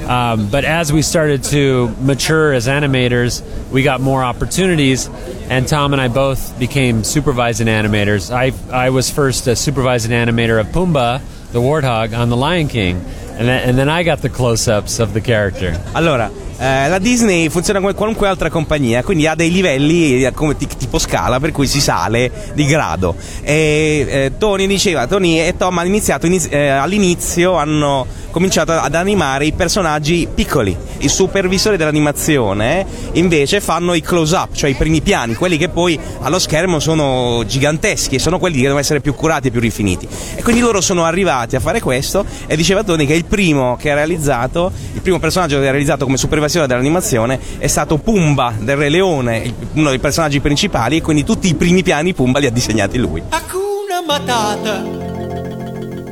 Um, 0.07 0.49
but 0.49 0.65
as 0.65 0.91
we 0.93 1.01
started 1.01 1.43
to 1.45 1.89
mature 1.99 2.53
as 2.53 2.67
animators, 2.67 3.41
we 3.69 3.83
got 3.83 4.01
more 4.01 4.23
opportunities, 4.23 5.07
and 5.49 5.67
Tom 5.67 5.93
and 5.93 6.01
I 6.01 6.09
both 6.09 6.57
became 6.59 7.03
supervising 7.03 7.67
animators. 7.67 8.31
I, 8.31 8.51
I 8.71 8.91
was 8.91 9.09
first 9.09 9.47
a 9.47 9.55
supervising 9.55 10.11
animator 10.11 10.59
of 10.59 10.67
Pumbaa, 10.67 11.21
the 11.51 11.59
warthog, 11.59 12.17
on 12.17 12.29
The 12.29 12.37
Lion 12.37 12.67
King. 12.67 13.03
And 13.41 13.49
then, 13.49 13.69
and 13.69 13.77
then 13.77 13.89
I 13.89 14.03
got 14.03 14.21
the 14.21 14.29
close-ups 14.29 14.99
of 14.99 15.13
the 15.13 15.21
character. 15.21 15.77
Allora, 15.93 16.29
eh, 16.57 16.87
la 16.87 16.99
Disney 16.99 17.49
funziona 17.49 17.79
come 17.79 17.95
qualunque 17.95 18.27
altra 18.27 18.51
compagnia, 18.51 19.03
quindi 19.03 19.25
ha 19.25 19.33
dei 19.33 19.51
livelli 19.51 20.23
eh, 20.23 20.31
come 20.31 20.55
t- 20.55 20.77
tipo 20.77 20.99
scala, 20.99 21.39
per 21.39 21.51
cui 21.51 21.65
si 21.65 21.81
sale 21.81 22.31
di 22.53 22.65
grado. 22.65 23.15
E 23.41 24.05
eh, 24.07 24.31
Tony 24.37 24.67
diceva, 24.67 25.07
Tony 25.07 25.39
e 25.39 25.55
Tom 25.57 25.75
hanno 25.79 25.87
iniziato, 25.87 26.27
iniz- 26.27 26.49
eh, 26.51 26.67
all'inizio 26.67 27.53
hanno 27.53 28.05
cominciato 28.29 28.71
ad 28.71 28.95
animare 28.95 29.45
i 29.45 29.51
personaggi 29.53 30.27
piccoli. 30.33 30.75
I 30.99 31.09
supervisori 31.09 31.77
dell'animazione 31.77 32.85
invece 33.13 33.59
fanno 33.59 33.93
i 33.93 34.01
close-up, 34.01 34.53
cioè 34.53 34.69
i 34.69 34.75
primi 34.75 35.01
piani, 35.01 35.33
quelli 35.33 35.57
che 35.57 35.67
poi 35.67 35.99
allo 36.21 36.39
schermo 36.39 36.79
sono 36.79 37.43
giganteschi 37.45 38.15
e 38.15 38.19
sono 38.19 38.39
quelli 38.39 38.57
che 38.57 38.61
devono 38.61 38.79
essere 38.79 39.01
più 39.01 39.13
curati 39.15 39.47
e 39.47 39.51
più 39.51 39.59
rifiniti. 39.59 40.07
E 40.35 40.43
quindi 40.43 40.61
loro 40.61 40.79
sono 40.79 41.03
arrivati 41.03 41.55
a 41.55 41.59
fare 41.59 41.79
questo 41.79 42.23
e 42.45 42.55
diceva 42.55 42.83
Tony 42.83 43.05
che 43.05 43.15
il 43.15 43.25
primo 43.31 43.77
che 43.77 43.89
ha 43.91 43.93
realizzato, 43.95 44.73
il 44.91 44.99
primo 44.99 45.17
personaggio 45.17 45.57
che 45.57 45.65
ha 45.65 45.71
realizzato 45.71 46.03
come 46.03 46.17
supervisione 46.17 46.67
dell'animazione 46.67 47.39
è 47.59 47.67
stato 47.67 47.97
Pumba 47.97 48.53
del 48.59 48.75
Re 48.75 48.89
Leone, 48.89 49.53
uno 49.75 49.87
dei 49.87 49.99
personaggi 49.99 50.41
principali 50.41 50.97
e 50.97 51.01
quindi 51.01 51.23
tutti 51.23 51.47
i 51.47 51.55
primi 51.55 51.81
piani 51.81 52.13
Pumba 52.13 52.39
li 52.39 52.47
ha 52.47 52.51
disegnati 52.51 52.97
lui. 52.97 53.23
Hakuna 53.29 54.01
Matata. 54.05 54.83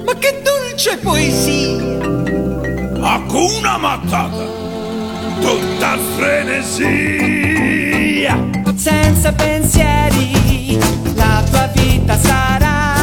Ma 0.05 0.13
che 0.17 0.41
dolce 0.41 0.97
poesia! 0.99 1.97
Hakuna 3.01 3.77
Matata, 3.77 4.45
tutta 5.41 5.97
frenesia. 6.15 7.57
Senza 8.75 9.33
pensieri, 9.33 10.79
la 11.15 11.43
tua 11.49 11.69
vita 11.73 12.17
sarà. 12.17 12.98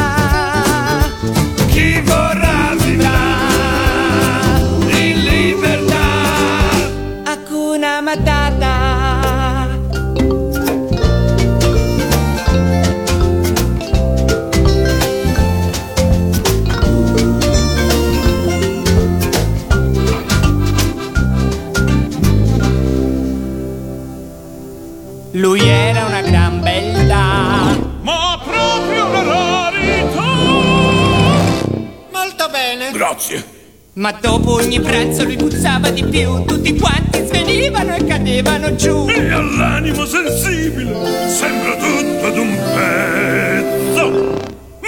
Grazie. 33.07 33.55
Ma 33.93 34.11
dopo 34.11 34.55
ogni 34.55 34.81
pranzo 34.81 35.23
lui 35.23 35.37
puzzava 35.37 35.89
di 35.91 36.03
più. 36.03 36.43
Tutti 36.43 36.77
quanti 36.77 37.25
svenivano 37.25 37.95
e 37.95 38.03
cadevano 38.03 38.75
giù. 38.75 39.07
E 39.07 39.31
all'animo 39.31 40.05
sensibile 40.05 41.29
sembra 41.29 41.75
tutto 41.77 42.29
d'un 42.31 42.53
pezzo. 42.75 44.09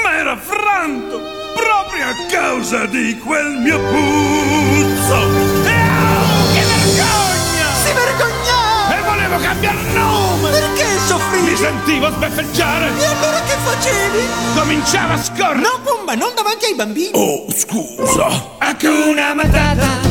Ma 0.04 0.18
era 0.18 0.36
franto 0.36 1.18
proprio 1.56 2.08
a 2.08 2.16
causa 2.30 2.86
di 2.88 3.18
quel 3.20 3.58
mio 3.64 3.80
puzzo. 3.80 5.16
E 5.64 5.80
oh, 5.80 6.52
che 6.54 6.64
vergogna! 6.68 7.68
Si 7.82 7.94
vergognava! 7.94 8.98
E 8.98 9.02
volevo 9.02 9.38
cambiare 9.42 9.78
nome! 9.94 10.50
Perché 10.50 10.84
Mi 10.84 11.00
soffrivi? 11.08 11.56
sentivo 11.56 12.12
sbeffeggiare! 12.12 12.88
E 13.00 13.06
allora 13.06 13.40
che 13.44 13.56
facevi? 13.64 14.28
Cominciava 14.56 15.14
a 15.14 15.24
scorrere! 15.24 15.89
Pumba, 16.10 16.16
non 16.16 16.34
davanti 16.34 16.66
ai 16.66 16.76
bambini. 16.76 17.12
Oh, 17.14 17.46
scusa! 17.54 18.56
Hakuna 18.58 19.36
Matata 19.36 20.02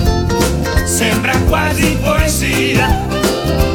sembra 0.86 1.36
quasi 1.48 1.96
poesia. 2.00 3.67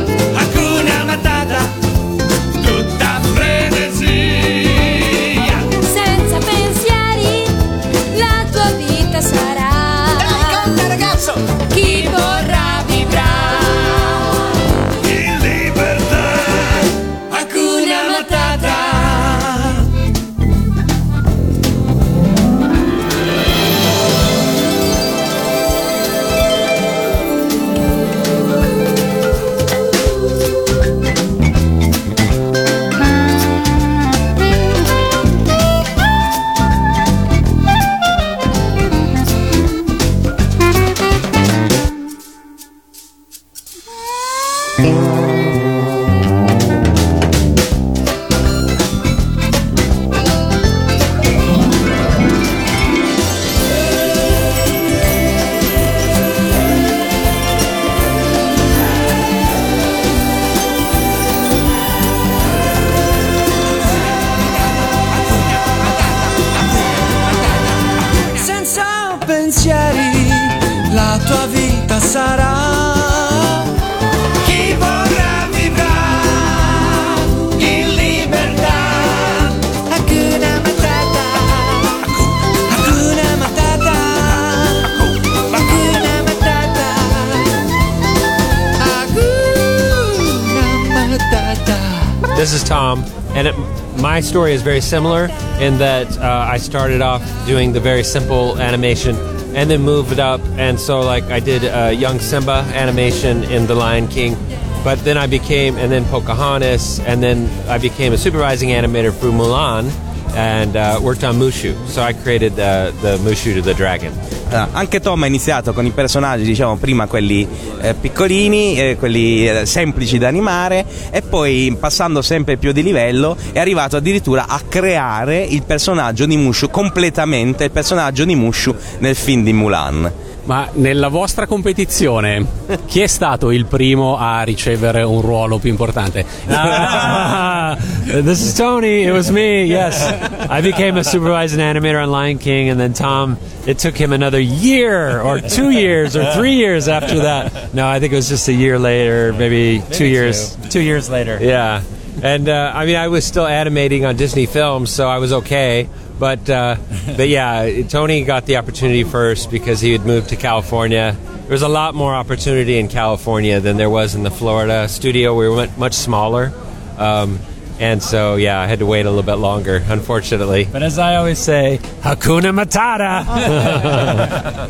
My 94.13 94.19
story 94.19 94.53
is 94.53 94.61
very 94.61 94.79
similar 94.79 95.23
in 95.59 95.79
that 95.79 96.19
uh, 96.19 96.47
I 96.47 96.57
started 96.57 97.01
off 97.01 97.23
doing 97.47 97.73
the 97.73 97.79
very 97.79 98.03
simple 98.03 98.59
animation 98.59 99.15
and 99.55 99.67
then 99.67 99.81
moved 99.81 100.11
it 100.11 100.19
up. 100.19 100.39
And 100.55 100.79
so, 100.79 100.99
like, 100.99 101.23
I 101.37 101.39
did 101.39 101.65
uh, 101.65 101.89
Young 101.89 102.19
Simba 102.19 102.63
animation 102.75 103.43
in 103.45 103.65
The 103.65 103.73
Lion 103.73 104.07
King, 104.07 104.35
but 104.83 105.03
then 105.03 105.17
I 105.17 105.25
became, 105.25 105.77
and 105.77 105.91
then 105.91 106.05
Pocahontas, 106.05 106.99
and 106.99 107.23
then 107.23 107.49
I 107.67 107.79
became 107.79 108.13
a 108.13 108.17
supervising 108.19 108.69
animator 108.69 109.11
for 109.11 109.31
Mulan 109.31 109.89
and 110.35 110.75
uh, 110.75 110.99
worked 111.01 111.23
on 111.23 111.37
Mushu. 111.37 111.73
So 111.87 112.03
I 112.03 112.13
created 112.13 112.53
uh, 112.59 112.91
the 113.01 113.17
Mushu 113.17 113.55
to 113.55 113.63
the 113.63 113.73
dragon. 113.73 114.13
Allora, 114.53 114.69
anche 114.73 114.99
Tom 114.99 115.23
ha 115.23 115.25
iniziato 115.25 115.73
con 115.73 115.83
i 115.83 115.89
personaggi, 115.89 116.43
diciamo, 116.43 116.75
prima 116.75 117.07
quelli 117.07 117.47
eh, 117.81 117.95
piccolini, 117.95 118.77
eh, 118.77 118.97
quelli 118.99 119.49
eh, 119.49 119.65
semplici 119.65 120.19
da 120.19 120.27
animare 120.27 120.85
e 121.09 121.23
poi 121.23 121.75
passando 121.79 122.21
sempre 122.21 122.57
più 122.57 122.71
di 122.71 122.83
livello 122.83 123.35
è 123.51 123.59
arrivato 123.59 123.97
addirittura 123.97 124.45
a 124.47 124.61
creare 124.67 125.41
il 125.41 125.63
personaggio 125.63 126.27
di 126.27 126.37
Mushu 126.37 126.69
completamente, 126.69 127.63
il 127.63 127.71
personaggio 127.71 128.25
di 128.25 128.35
Mushu 128.35 128.75
nel 128.99 129.15
film 129.15 129.43
di 129.43 129.53
Mulan. 129.53 130.11
Ma 130.45 130.67
nella 130.73 131.07
vostra 131.07 131.47
competizione, 131.47 132.45
chi 132.85 132.99
è 132.99 133.07
stato 133.07 133.49
il 133.49 133.65
primo 133.65 134.17
a 134.17 134.43
ricevere 134.43 135.01
un 135.01 135.21
ruolo 135.21 135.57
più 135.57 135.69
importante? 135.69 136.25
Ah, 136.47 137.77
this 138.03 138.41
is 138.41 138.53
Tony. 138.53 139.05
It 139.05 139.11
was 139.11 139.29
me. 139.29 139.63
Yes, 139.63 140.01
I 140.49 140.61
became 140.61 140.99
a 140.99 141.03
supervising 141.03 141.61
animator 141.61 142.03
on 142.03 142.11
Lion 142.11 142.37
King, 142.37 142.69
and 142.69 142.77
then 142.77 142.93
Tom. 142.93 143.37
It 143.65 143.77
took 143.77 143.95
him 143.95 144.11
another 144.11 144.39
year, 144.39 145.21
or 145.21 145.39
two 145.39 145.69
years, 145.69 146.17
or 146.17 146.25
three 146.33 146.55
years 146.55 146.89
after 146.89 147.19
that. 147.19 147.73
No, 147.73 147.87
I 147.87 148.01
think 148.01 148.11
it 148.11 148.17
was 148.17 148.27
just 148.27 148.49
a 148.49 148.53
year 148.53 148.77
later, 148.77 149.31
maybe, 149.31 149.81
two 149.91 150.05
years. 150.05 150.57
Two 150.69 150.81
years 150.81 151.09
later. 151.09 151.39
Yeah, 151.39 151.83
and 152.21 152.49
uh, 152.49 152.71
I 152.75 152.85
mean, 152.85 152.97
I 152.97 153.07
was 153.07 153.25
still 153.25 153.45
animating 153.45 154.03
on 154.03 154.17
Disney 154.17 154.45
films, 154.45 154.91
so 154.91 155.07
I 155.07 155.19
was 155.19 155.31
okay. 155.31 155.87
But 156.19 156.49
uh, 156.49 156.75
but 157.17 157.27
yeah, 157.27 157.83
Tony 157.89 158.23
got 158.23 158.45
the 158.45 158.57
opportunity 158.57 159.03
first 159.03 159.49
because 159.51 159.81
he 159.81 159.91
had 159.91 160.05
moved 160.05 160.29
to 160.29 160.35
California. 160.35 161.15
There 161.47 161.51
was 161.51 161.63
a 161.63 161.67
lot 161.67 161.93
more 161.95 162.13
opportunity 162.15 162.77
in 162.77 162.87
California 162.87 163.59
than 163.59 163.77
there 163.77 163.89
was 163.89 164.15
in 164.15 164.23
the 164.23 164.31
Florida 164.31 164.87
studio. 164.87 165.33
We 165.35 165.49
were 165.49 165.55
mu- 165.67 165.71
much 165.77 165.93
smaller, 165.93 166.51
um, 166.97 167.39
And 167.79 168.01
so, 168.03 168.35
yeah, 168.37 168.61
I 168.61 168.67
had 168.67 168.79
to 168.79 168.85
wait 168.85 169.07
a 169.07 169.09
little 169.09 169.23
bit 169.23 169.39
longer, 169.41 169.81
unfortunately. 169.89 170.65
But 170.71 170.83
as 170.83 170.99
I 170.99 171.15
always 171.15 171.39
say, 171.39 171.79
Hakuna 172.03 172.53
Matata. 172.53 173.25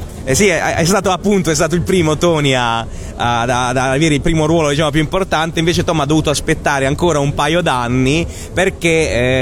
Eh 0.26 0.36
sì, 0.36 0.48
è, 0.48 0.76
è 0.76 0.86
stato 0.86 1.12
appunto 1.12 1.52
è 1.52 1.54
stato 1.54 1.76
il 1.76 1.82
primo 1.82 2.16
Tony 2.18 2.54
a, 2.54 2.80
a- 2.80 3.46
da- 3.46 3.72
da 3.74 3.92
avere 3.92 4.14
il 4.16 4.22
primo 4.22 4.46
ruolo 4.46 4.70
diciamo, 4.70 4.90
più 4.90 5.02
importante, 5.02 5.60
invece 5.60 5.84
Tom 5.84 6.00
ha 6.00 6.06
dovuto 6.06 6.30
aspettare 6.30 6.86
ancora 6.86 7.20
un 7.20 7.34
paio 7.34 7.62
d'anni 7.62 8.26
perché 8.54 8.88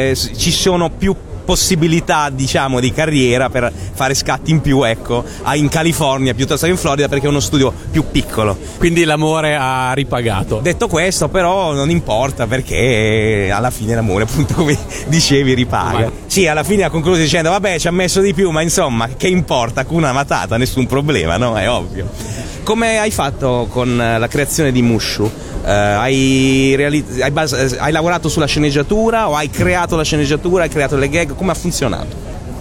eh, 0.10 0.16
ci 0.16 0.50
sono 0.52 0.90
più 0.90 1.16
possibilità 1.42 2.30
diciamo 2.30 2.80
di 2.80 2.92
carriera 2.92 3.50
per 3.50 3.72
fare 3.94 4.14
scatti 4.14 4.52
in 4.52 4.62
più 4.62 4.84
ecco 4.84 5.24
in 5.54 5.68
California 5.70 6.34
piuttosto 6.34 6.66
che 6.66 6.72
in 6.72 6.78
Florida 6.78 7.08
perché 7.08 7.26
è 7.26 7.30
uno 7.30 7.40
studio 7.40 7.74
più 7.92 8.06
piccolo 8.12 8.58
Quindi 8.78 9.04
l'amore 9.04 9.56
ha 9.56 9.92
ripagato. 9.94 10.60
detto 10.62 10.88
questo 10.88 11.28
però 11.28 11.74
non 11.74 11.90
importa 11.90 12.48
perché 12.48 13.50
alla 13.54 13.72
fine 13.72 13.96
l'amore 13.96 14.24
appunto 14.30 14.54
come 14.54 14.78
dicevi 15.08 15.54
ripaga 15.54 16.12
sì 16.28 16.48
alla 16.48 16.64
fine 16.64 16.84
ha 16.84 16.90
concluso 16.90 17.20
dicendo 17.20 17.50
vabbè 17.50 17.80
ci 17.80 17.88
ha 17.88 17.92
messo 17.92 18.22
di 18.22 18.34
più 18.34 18.50
ma 18.52 18.62
insomma 18.62 19.10
che 19.18 19.28
importa 19.28 19.86
una 19.90 20.14
matata 20.14 20.58
nessun 20.58 20.86
problema 20.86 21.38
no 21.38 21.58
è 21.58 21.70
ovvio 21.70 22.42
come 22.64 23.00
hai 23.00 23.12
fatto 23.12 23.68
con 23.70 23.98
la 23.98 24.28
creazione 24.28 24.72
di 24.72 24.82
Mushu? 24.82 25.30
Eh, 25.64 25.72
hai, 25.72 26.74
reali- 26.76 27.04
hai 27.20 27.32
bas- 27.32 27.76
hai 27.80 27.92
lavorato 27.92 28.30
sulla 28.30 28.46
sceneggiatura 28.46 29.30
o 29.30 29.36
hai 29.36 29.50
creato 29.50 29.96
la 29.96 30.04
sceneggiatura, 30.04 30.64
hai 30.64 30.70
creato 30.70 30.96
le 30.96 31.10
gag? 31.10 31.31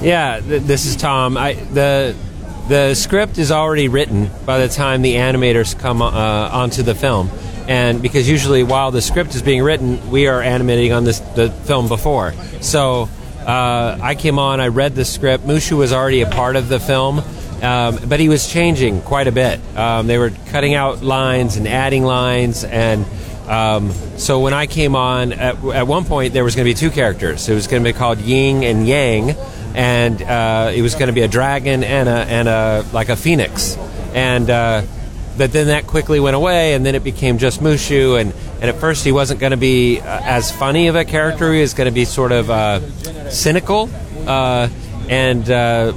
Yeah, 0.03 0.41
th- 0.41 0.63
this 0.63 0.87
is 0.87 0.97
Tom. 0.97 1.37
I, 1.37 1.55
the 1.55 2.15
the 2.69 2.95
script 2.95 3.39
is 3.39 3.51
already 3.51 3.89
written 3.89 4.31
by 4.47 4.59
the 4.59 4.69
time 4.69 5.03
the 5.03 5.15
animators 5.17 5.79
come 5.79 6.01
uh, 6.03 6.09
onto 6.09 6.83
the 6.83 6.95
film, 6.95 7.31
and 7.69 8.01
because 8.01 8.29
usually 8.29 8.63
while 8.63 8.91
the 8.91 9.03
script 9.03 9.35
is 9.35 9.43
being 9.43 9.63
written, 9.63 10.11
we 10.11 10.27
are 10.27 10.41
animating 10.41 10.93
on 10.93 11.05
this 11.05 11.21
the 11.21 11.51
film 11.51 11.89
before. 11.89 12.33
So 12.61 13.09
uh, 13.41 13.99
I 14.01 14.15
came 14.15 14.39
on, 14.39 14.61
I 14.61 14.69
read 14.69 14.95
the 14.95 15.05
script. 15.05 15.45
Mushu 15.47 15.77
was 15.77 15.93
already 15.93 16.23
a 16.23 16.29
part 16.31 16.57
of 16.57 16.69
the 16.69 16.81
film. 16.81 17.23
Um, 17.63 17.99
but 18.09 18.21
he 18.21 18.31
was 18.31 18.51
changing 18.51 19.03
quite 19.03 19.29
a 19.29 19.33
bit. 19.33 19.61
Um, 19.77 20.07
they 20.07 20.17
were 20.17 20.31
cutting 20.47 20.73
out 20.73 21.03
lines 21.03 21.57
and 21.57 21.69
adding 21.69 22.05
lines, 22.05 22.65
and 22.65 23.05
um, 23.51 23.91
so 24.17 24.41
when 24.41 24.55
I 24.55 24.67
came 24.67 24.95
on, 24.95 25.33
at, 25.33 25.63
at 25.65 25.87
one 25.87 26.05
point 26.05 26.33
there 26.33 26.45
was 26.45 26.55
going 26.55 26.67
to 26.67 26.71
be 26.71 26.79
two 26.79 26.91
characters. 26.91 27.49
It 27.49 27.55
was 27.55 27.67
going 27.67 27.83
to 27.83 27.89
be 27.89 27.93
called 27.93 28.19
Ying 28.19 28.65
and 28.65 28.87
Yang, 28.87 29.37
and 29.75 30.23
uh, 30.23 30.71
it 30.75 30.83
was 30.83 30.95
going 30.95 31.09
to 31.09 31.13
be 31.13 31.23
a 31.23 31.29
dragon 31.29 31.83
and 31.83 32.09
a 32.09 32.13
and 32.13 32.49
a 32.49 32.87
like 32.93 33.09
a 33.09 33.17
phoenix, 33.17 33.77
and. 34.15 34.49
Uh, 34.49 34.83
but 35.39 35.53
then 35.53 35.69
that 35.69 35.87
quickly 35.87 36.21
went 36.21 36.37
away, 36.37 36.75
and 36.75 36.85
then 36.85 36.95
it 36.95 37.03
became 37.03 37.39
just 37.39 37.61
Mushu. 37.61 38.21
And, 38.21 38.35
and 38.61 38.65
at 38.65 38.75
first, 38.77 39.07
he 39.07 39.13
wasn't 39.13 39.41
going 39.41 39.53
to 39.53 39.57
be 39.57 39.99
uh, 39.99 40.21
as 40.23 40.53
funny 40.53 40.89
of 40.89 40.97
a 40.97 41.05
character. 41.07 41.51
He 41.55 41.63
was 41.63 41.73
going 41.73 41.87
to 41.87 41.95
be 41.95 42.05
sort 42.05 42.31
of 42.31 42.51
uh, 42.51 42.81
cynical 43.31 43.89
uh, 44.27 44.69
and 45.09 45.49
uh, 45.51 45.95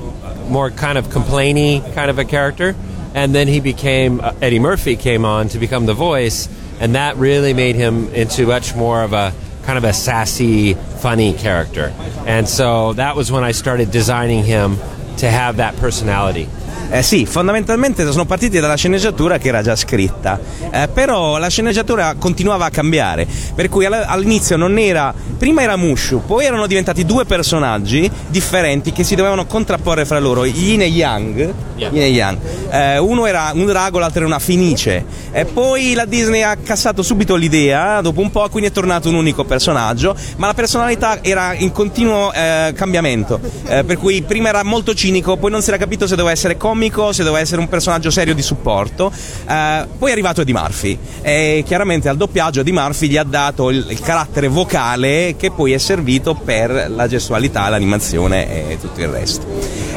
more 0.47 0.71
kind 0.71 0.97
of 0.97 1.07
complainy 1.07 1.81
kind 1.93 2.09
of 2.09 2.19
a 2.19 2.25
character. 2.25 2.73
And 3.13 3.35
then 3.35 3.49
he 3.49 3.59
became 3.59 4.21
Eddie 4.41 4.59
Murphy 4.59 4.95
came 4.95 5.25
on 5.25 5.49
to 5.49 5.59
become 5.59 5.85
the 5.85 5.93
voice, 5.93 6.47
and 6.79 6.95
that 6.95 7.17
really 7.17 7.53
made 7.53 7.75
him 7.75 8.07
into 8.13 8.45
much 8.45 8.75
more 8.75 9.01
of 9.03 9.13
a 9.13 9.33
kind 9.63 9.77
of 9.77 9.83
a 9.83 9.93
sassy, 9.93 10.73
funny 10.73 11.33
character. 11.33 11.93
And 12.27 12.47
so 12.47 12.93
that 12.93 13.15
was 13.15 13.31
when 13.31 13.43
I 13.43 13.51
started 13.51 13.91
designing 13.91 14.43
him 14.43 14.77
to 15.17 15.29
have 15.29 15.57
that 15.57 15.75
personality. 15.77 16.49
Eh 16.95 17.01
sì, 17.01 17.25
fondamentalmente 17.25 18.05
sono 18.11 18.25
partiti 18.25 18.59
dalla 18.59 18.75
sceneggiatura 18.75 19.39
che 19.39 19.47
era 19.47 19.63
già 19.63 19.75
scritta, 19.75 20.39
eh, 20.71 20.87
però 20.93 21.39
la 21.39 21.47
sceneggiatura 21.47 22.13
continuava 22.19 22.65
a 22.65 22.69
cambiare, 22.69 23.25
per 23.55 23.67
cui 23.67 23.85
all- 23.85 24.05
all'inizio 24.05 24.57
non 24.57 24.77
era, 24.77 25.11
prima 25.39 25.63
era 25.63 25.75
Mushu, 25.75 26.21
poi 26.23 26.45
erano 26.45 26.67
diventati 26.67 27.03
due 27.03 27.25
personaggi 27.25 28.07
differenti 28.27 28.91
che 28.91 29.03
si 29.03 29.15
dovevano 29.15 29.47
contrapporre 29.47 30.05
fra 30.05 30.19
loro, 30.19 30.45
Yin 30.45 30.81
e 30.81 30.85
Yang, 30.85 31.53
Yin 31.77 31.97
e 31.99 32.07
Yang. 32.09 32.37
Eh, 32.69 32.97
uno 32.99 33.25
era 33.25 33.49
un 33.55 33.65
drago, 33.65 33.97
l'altro 33.97 34.19
era 34.19 34.27
una 34.27 34.37
fenice, 34.37 35.03
e 35.31 35.45
poi 35.45 35.95
la 35.95 36.05
Disney 36.05 36.43
ha 36.43 36.55
cassato 36.57 37.01
subito 37.01 37.33
l'idea, 37.33 38.01
dopo 38.01 38.21
un 38.21 38.29
po', 38.29 38.47
quindi 38.49 38.69
è 38.69 38.71
tornato 38.71 39.09
un 39.09 39.15
unico 39.15 39.45
personaggio, 39.45 40.15
ma 40.37 40.45
la 40.45 40.53
personalità 40.53 41.23
era 41.23 41.55
in 41.55 41.71
continuo 41.71 42.31
eh, 42.31 42.71
cambiamento, 42.75 43.39
eh, 43.65 43.83
per 43.83 43.97
cui 43.97 44.21
prima 44.21 44.49
era 44.49 44.63
molto 44.63 44.93
cinico, 44.93 45.37
poi 45.37 45.49
non 45.49 45.63
si 45.63 45.69
era 45.69 45.79
capito 45.79 46.05
se 46.05 46.15
doveva 46.15 46.31
essere 46.31 46.55
comico, 46.55 46.81
se 47.11 47.23
doveva 47.23 47.39
essere 47.39 47.61
un 47.61 47.67
personaggio 47.67 48.11
serio 48.11 48.33
di 48.33 48.41
supporto. 48.41 49.11
Eh, 49.47 49.87
poi 49.97 50.09
è 50.09 50.11
arrivato 50.11 50.41
Eddie 50.41 50.53
Murphy 50.53 50.97
e 51.21 51.63
chiaramente 51.65 52.09
al 52.09 52.17
doppiaggio 52.17 52.61
Eddie 52.61 52.73
Murphy 52.73 53.07
gli 53.07 53.17
ha 53.17 53.23
dato 53.23 53.69
il, 53.69 53.85
il 53.89 53.99
carattere 53.99 54.47
vocale 54.47 55.35
che 55.37 55.51
poi 55.51 55.73
è 55.73 55.77
servito 55.77 56.33
per 56.33 56.89
la 56.89 57.07
gestualità, 57.07 57.69
l'animazione 57.69 58.71
e 58.71 58.77
tutto 58.79 59.01
il 59.01 59.07
resto. 59.07 59.45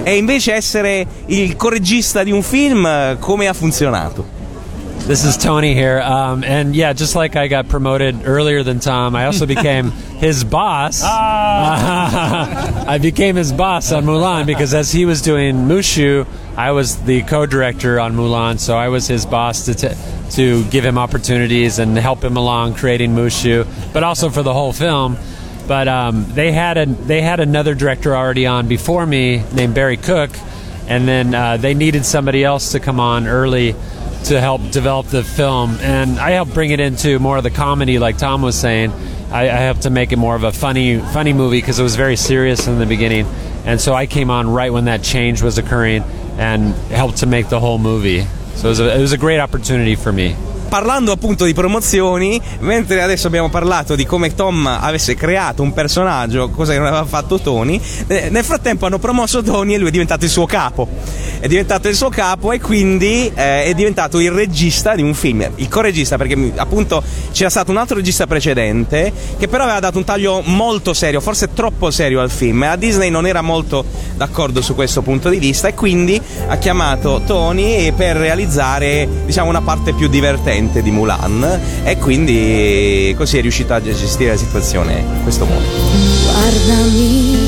E 0.02 0.16
invece 0.16 0.54
essere 0.54 1.06
il 1.26 1.56
correggista 1.56 2.22
di 2.22 2.30
un 2.30 2.42
film, 2.42 2.86
eh, 2.86 3.16
come 3.18 3.48
ha 3.48 3.52
funzionato? 3.52 4.35
This 5.06 5.24
is 5.24 5.36
Tony 5.36 5.72
here. 5.72 6.00
Um, 6.00 6.42
and 6.42 6.74
yeah, 6.74 6.92
just 6.92 7.14
like 7.14 7.36
I 7.36 7.46
got 7.46 7.68
promoted 7.68 8.26
earlier 8.26 8.64
than 8.64 8.80
Tom, 8.80 9.14
I 9.14 9.26
also 9.26 9.46
became 9.56 9.92
his 9.92 10.42
boss. 10.42 11.00
I 11.04 12.98
became 13.00 13.36
his 13.36 13.52
boss 13.52 13.92
on 13.92 14.04
Mulan 14.04 14.46
because 14.46 14.74
as 14.74 14.90
he 14.90 15.04
was 15.04 15.22
doing 15.22 15.68
Mushu, 15.68 16.26
I 16.56 16.72
was 16.72 16.96
the 17.04 17.22
co-director 17.22 18.00
on 18.00 18.16
Mulan, 18.16 18.58
so 18.58 18.76
I 18.76 18.88
was 18.88 19.06
his 19.06 19.24
boss 19.24 19.66
to 19.66 19.74
t- 19.74 19.94
to 20.32 20.64
give 20.70 20.84
him 20.84 20.98
opportunities 20.98 21.78
and 21.78 21.96
help 21.96 22.24
him 22.24 22.36
along 22.36 22.74
creating 22.74 23.14
Mushu, 23.14 23.64
but 23.92 24.02
also 24.02 24.28
for 24.28 24.42
the 24.42 24.52
whole 24.52 24.72
film. 24.72 25.18
But 25.68 25.86
um, 25.86 26.26
they 26.30 26.50
had 26.50 26.78
a 26.78 26.86
they 26.86 27.22
had 27.22 27.38
another 27.38 27.76
director 27.76 28.16
already 28.16 28.48
on 28.48 28.66
before 28.66 29.06
me 29.06 29.44
named 29.54 29.72
Barry 29.72 29.98
Cook, 29.98 30.30
and 30.88 31.06
then 31.06 31.32
uh, 31.32 31.58
they 31.58 31.74
needed 31.74 32.04
somebody 32.04 32.42
else 32.42 32.72
to 32.72 32.80
come 32.80 32.98
on 32.98 33.28
early 33.28 33.76
to 34.26 34.40
help 34.40 34.70
develop 34.70 35.06
the 35.06 35.22
film, 35.22 35.78
and 35.80 36.18
I 36.18 36.30
helped 36.30 36.52
bring 36.52 36.70
it 36.70 36.80
into 36.80 37.18
more 37.18 37.36
of 37.36 37.44
the 37.44 37.50
comedy, 37.50 37.98
like 37.98 38.18
Tom 38.18 38.42
was 38.42 38.58
saying. 38.58 38.92
I, 39.30 39.42
I 39.42 39.56
helped 39.56 39.82
to 39.82 39.90
make 39.90 40.12
it 40.12 40.16
more 40.16 40.34
of 40.34 40.42
a 40.42 40.52
funny, 40.52 40.98
funny 40.98 41.32
movie 41.32 41.58
because 41.58 41.78
it 41.78 41.82
was 41.82 41.96
very 41.96 42.16
serious 42.16 42.66
in 42.66 42.78
the 42.78 42.86
beginning, 42.86 43.26
and 43.64 43.80
so 43.80 43.94
I 43.94 44.06
came 44.06 44.30
on 44.30 44.48
right 44.48 44.72
when 44.72 44.86
that 44.86 45.02
change 45.02 45.42
was 45.42 45.58
occurring 45.58 46.02
and 46.38 46.74
helped 46.90 47.18
to 47.18 47.26
make 47.26 47.48
the 47.48 47.60
whole 47.60 47.78
movie. 47.78 48.24
So 48.54 48.66
it 48.66 48.70
was 48.70 48.80
a, 48.80 48.96
it 48.96 49.00
was 49.00 49.12
a 49.12 49.18
great 49.18 49.38
opportunity 49.38 49.94
for 49.94 50.12
me. 50.12 50.34
Parlando 50.76 51.10
appunto 51.10 51.46
di 51.46 51.54
promozioni, 51.54 52.38
mentre 52.58 53.00
adesso 53.00 53.28
abbiamo 53.28 53.48
parlato 53.48 53.94
di 53.94 54.04
come 54.04 54.34
Tom 54.34 54.66
avesse 54.66 55.14
creato 55.14 55.62
un 55.62 55.72
personaggio, 55.72 56.50
cosa 56.50 56.72
che 56.72 56.78
non 56.78 56.88
aveva 56.88 57.06
fatto 57.06 57.40
Tony, 57.40 57.80
eh, 58.06 58.28
nel 58.28 58.44
frattempo 58.44 58.84
hanno 58.84 58.98
promosso 58.98 59.42
Tony 59.42 59.72
e 59.72 59.78
lui 59.78 59.88
è 59.88 59.90
diventato 59.90 60.26
il 60.26 60.30
suo 60.30 60.44
capo. 60.44 60.86
È 61.40 61.46
diventato 61.46 61.88
il 61.88 61.94
suo 61.94 62.10
capo 62.10 62.52
e 62.52 62.60
quindi 62.60 63.32
eh, 63.34 63.64
è 63.64 63.72
diventato 63.72 64.20
il 64.20 64.30
regista 64.30 64.94
di 64.94 65.00
un 65.00 65.14
film, 65.14 65.48
il 65.54 65.68
co-regista 65.68 66.18
perché 66.18 66.36
mi- 66.36 66.52
appunto 66.54 67.02
c'era 67.32 67.48
stato 67.48 67.70
un 67.70 67.78
altro 67.78 67.96
regista 67.96 68.26
precedente 68.26 69.10
che 69.38 69.48
però 69.48 69.64
aveva 69.64 69.80
dato 69.80 69.96
un 69.96 70.04
taglio 70.04 70.42
molto 70.44 70.92
serio, 70.92 71.22
forse 71.22 71.54
troppo 71.54 71.90
serio 71.90 72.20
al 72.20 72.30
film. 72.30 72.60
La 72.60 72.76
Disney 72.76 73.08
non 73.08 73.26
era 73.26 73.40
molto 73.40 73.82
d'accordo 74.14 74.60
su 74.60 74.74
questo 74.74 75.00
punto 75.00 75.30
di 75.30 75.38
vista 75.38 75.68
e 75.68 75.74
quindi 75.74 76.20
ha 76.48 76.56
chiamato 76.58 77.22
Tony 77.24 77.92
per 77.92 78.16
realizzare 78.16 79.08
diciamo 79.24 79.48
una 79.48 79.62
parte 79.62 79.94
più 79.94 80.08
divertente 80.08 80.64
di 80.72 80.90
Mulan 80.90 81.60
e 81.84 81.96
quindi 81.98 83.14
così 83.16 83.38
è 83.38 83.40
riuscito 83.40 83.72
a 83.72 83.80
gestire 83.80 84.30
la 84.30 84.36
situazione 84.36 84.98
in 84.98 85.22
questo 85.22 85.44
modo. 85.44 85.64
Guardami, 86.22 87.38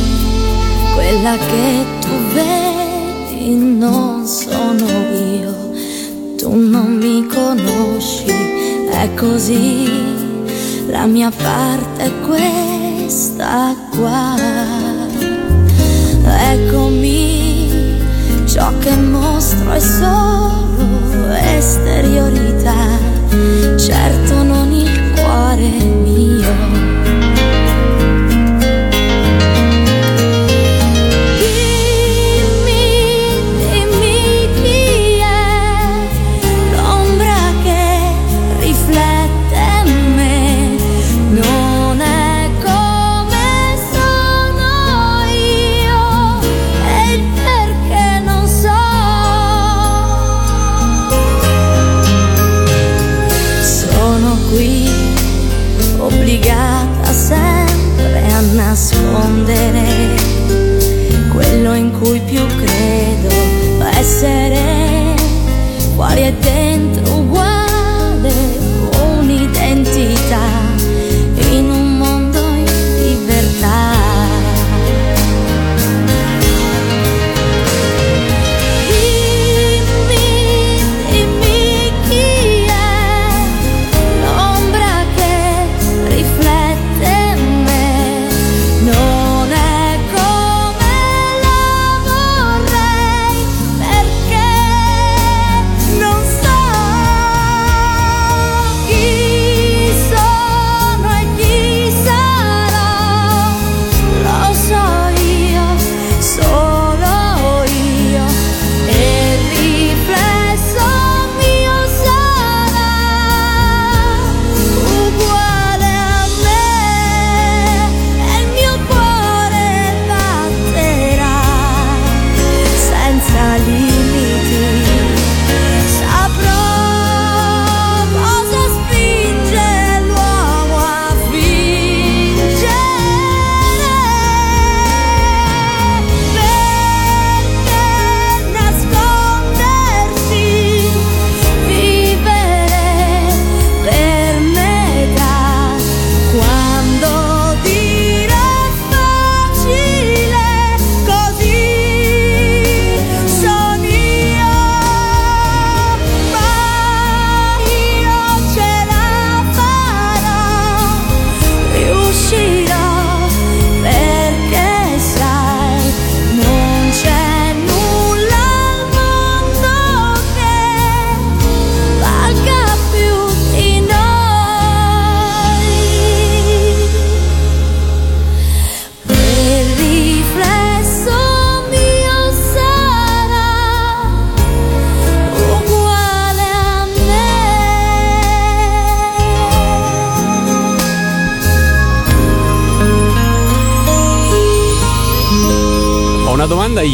quella 0.95 1.37
che 1.37 1.85
tu 2.01 2.09
vedi 2.35 3.55
non 3.57 4.27
sono 4.27 4.87
io, 4.87 5.73
tu 6.37 6.55
non 6.55 6.97
mi 6.97 7.27
conosci, 7.27 8.33
è 8.91 9.09
così, 9.15 9.91
la 10.89 11.07
mia 11.07 11.31
parte 11.31 12.05
è 12.05 12.11
questa 12.27 13.75
qua. 13.97 14.37
Eccomi, 16.51 17.97
ciò 18.47 18.73
che 18.79 18.97
mostro 18.97 19.73
è 19.73 19.81
solo 19.81 20.18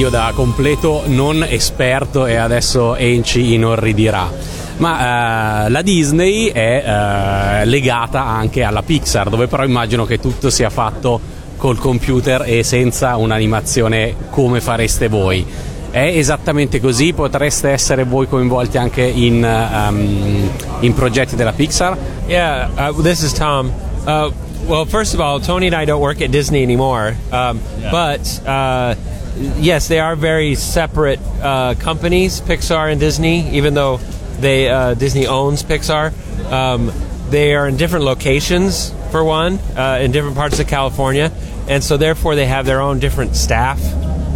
io 0.05 0.11
da 0.11 0.33
completo 0.35 1.05
non 1.07 1.43
esperto 1.49 2.27
e 2.27 2.37
adesso 2.37 2.95
Enci 2.95 3.55
inorridirà. 3.55 4.31
Ma 4.77 5.64
eh, 5.64 5.71
la 5.71 5.81
Disney 5.81 6.49
è 6.49 6.85
eh, 6.85 7.64
legata 7.64 8.23
anche 8.27 8.62
alla 8.62 8.83
Pixar, 8.83 9.31
dove 9.31 9.47
però 9.47 9.64
immagino 9.64 10.05
che 10.05 10.21
tutto 10.21 10.51
sia 10.51 10.69
fatto 10.69 11.19
col 11.57 11.79
computer 11.79 12.43
e 12.45 12.62
senza 12.62 13.17
un'animazione 13.17 14.14
come 14.29 14.61
fareste 14.61 15.09
voi. 15.09 15.47
È 15.90 15.99
esattamente 15.99 16.81
così? 16.81 17.14
Potreste 17.14 17.71
essere 17.71 18.05
voi 18.05 18.29
coinvolti 18.29 18.77
anche 18.77 19.05
in, 19.05 19.43
ehm, 19.43 20.51
in 20.81 20.93
progetti 20.93 21.35
della 21.35 21.53
Pixar? 21.53 21.97
Yeah, 22.27 22.90
uh, 22.90 23.01
this 23.01 23.23
is 23.23 23.33
Tom. 23.33 23.73
Uh, 24.05 24.31
well, 24.67 24.85
first 24.85 25.14
of 25.14 25.21
all, 25.21 25.40
Tony 25.40 25.67
and 25.67 25.75
I 25.75 25.87
don't 25.87 26.03
work 26.03 26.21
at 26.21 26.29
Disney 26.29 26.62
anymore. 26.62 27.17
Um, 27.31 27.59
But 27.90 28.40
uh, 28.47 28.95
yes, 29.37 29.88
they 29.88 30.01
are 30.01 30.16
very 30.16 30.55
separate 30.55 31.20
uh, 31.42 31.75
companies, 31.79 32.40
Pixar 32.40 32.90
and 32.90 33.01
Disney, 33.01 33.57
even 33.57 33.75
though 33.75 33.99
they 34.40 34.68
uh, 34.68 34.94
Disney 34.94 35.27
owns 35.27 35.62
Pixar. 35.62 36.12
Um, 36.51 36.92
they 37.31 37.55
are 37.55 37.66
in 37.66 37.77
different 37.77 38.05
locations, 38.05 38.92
for 39.11 39.25
one, 39.25 39.59
uh, 39.77 40.01
in 40.03 40.12
different 40.12 40.37
parts 40.37 40.59
of 40.59 40.66
California, 40.66 41.33
and 41.68 41.83
so 41.83 41.97
therefore 41.97 42.35
they 42.35 42.47
have 42.47 42.66
their 42.66 42.81
own 42.81 42.99
different 42.99 43.37
staff 43.37 43.81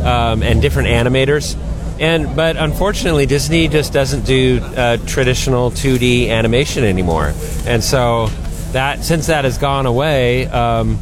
um, 0.05 0.43
and 0.43 0.63
different 0.63 0.89
animators. 0.89 1.57
And 2.01 2.37
but 2.37 2.57
unfortunately, 2.57 3.27
Disney 3.27 3.67
just 3.67 3.93
doesn't 3.93 4.25
do 4.25 4.61
uh, 4.63 4.99
traditional 4.99 5.73
2D 5.73 6.29
animation 6.29 6.85
anymore, 6.85 7.35
and 7.67 7.83
so 7.83 8.29
that 8.73 9.03
since 9.03 9.27
that 9.27 9.45
has 9.45 9.59
gone 9.59 9.87
away, 9.87 10.47
um, 10.47 10.99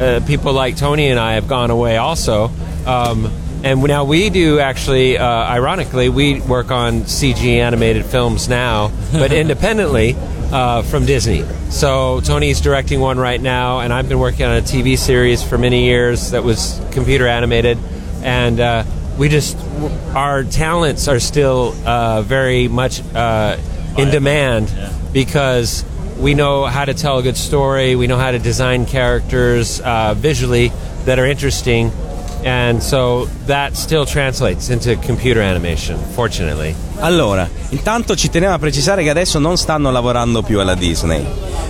uh, 0.00 0.20
people 0.26 0.54
like 0.54 0.76
Tony 0.76 1.08
and 1.08 1.20
I 1.20 1.34
have 1.34 1.48
gone 1.48 1.70
away 1.70 1.98
also. 1.98 2.50
Um, 2.88 3.30
and 3.64 3.82
now 3.82 4.04
we 4.04 4.30
do 4.30 4.60
actually, 4.60 5.18
uh, 5.18 5.26
ironically, 5.26 6.08
we 6.08 6.40
work 6.40 6.70
on 6.70 7.02
CG 7.02 7.44
animated 7.44 8.06
films 8.06 8.48
now, 8.48 8.90
but 9.12 9.32
independently 9.44 10.16
uh, 10.50 10.82
from 10.82 11.04
Disney. 11.04 11.44
So 11.70 12.20
Tony's 12.20 12.60
directing 12.62 13.00
one 13.00 13.18
right 13.18 13.40
now, 13.40 13.80
and 13.80 13.92
I've 13.92 14.08
been 14.08 14.20
working 14.20 14.46
on 14.46 14.56
a 14.56 14.62
TV 14.62 14.96
series 14.96 15.42
for 15.42 15.58
many 15.58 15.84
years 15.84 16.30
that 16.30 16.44
was 16.44 16.80
computer 16.92 17.26
animated, 17.26 17.78
and 18.22 18.58
uh, 18.58 18.84
we 19.18 19.28
just 19.28 19.58
our 20.14 20.44
talents 20.44 21.08
are 21.08 21.20
still 21.20 21.74
uh, 21.86 22.22
very 22.22 22.68
much 22.68 23.02
uh, 23.14 23.58
in 23.98 24.10
demand 24.10 24.72
because 25.12 25.84
we 26.18 26.34
know 26.34 26.64
how 26.64 26.84
to 26.84 26.94
tell 26.94 27.18
a 27.18 27.22
good 27.22 27.36
story, 27.36 27.96
we 27.96 28.06
know 28.06 28.16
how 28.16 28.30
to 28.30 28.38
design 28.38 28.86
characters 28.86 29.80
uh, 29.80 30.14
visually 30.14 30.72
that 31.04 31.18
are 31.18 31.26
interesting, 31.26 31.90
so. 32.80 33.28
Allora, 37.00 37.48
intanto 37.70 38.14
ci 38.14 38.30
tenevo 38.30 38.52
a 38.52 38.58
precisare 38.58 39.02
che 39.02 39.10
adesso 39.10 39.38
non 39.38 39.56
stanno 39.56 39.90
lavorando 39.90 40.42
più 40.42 40.60
alla 40.60 40.74
Disney. 40.74 41.24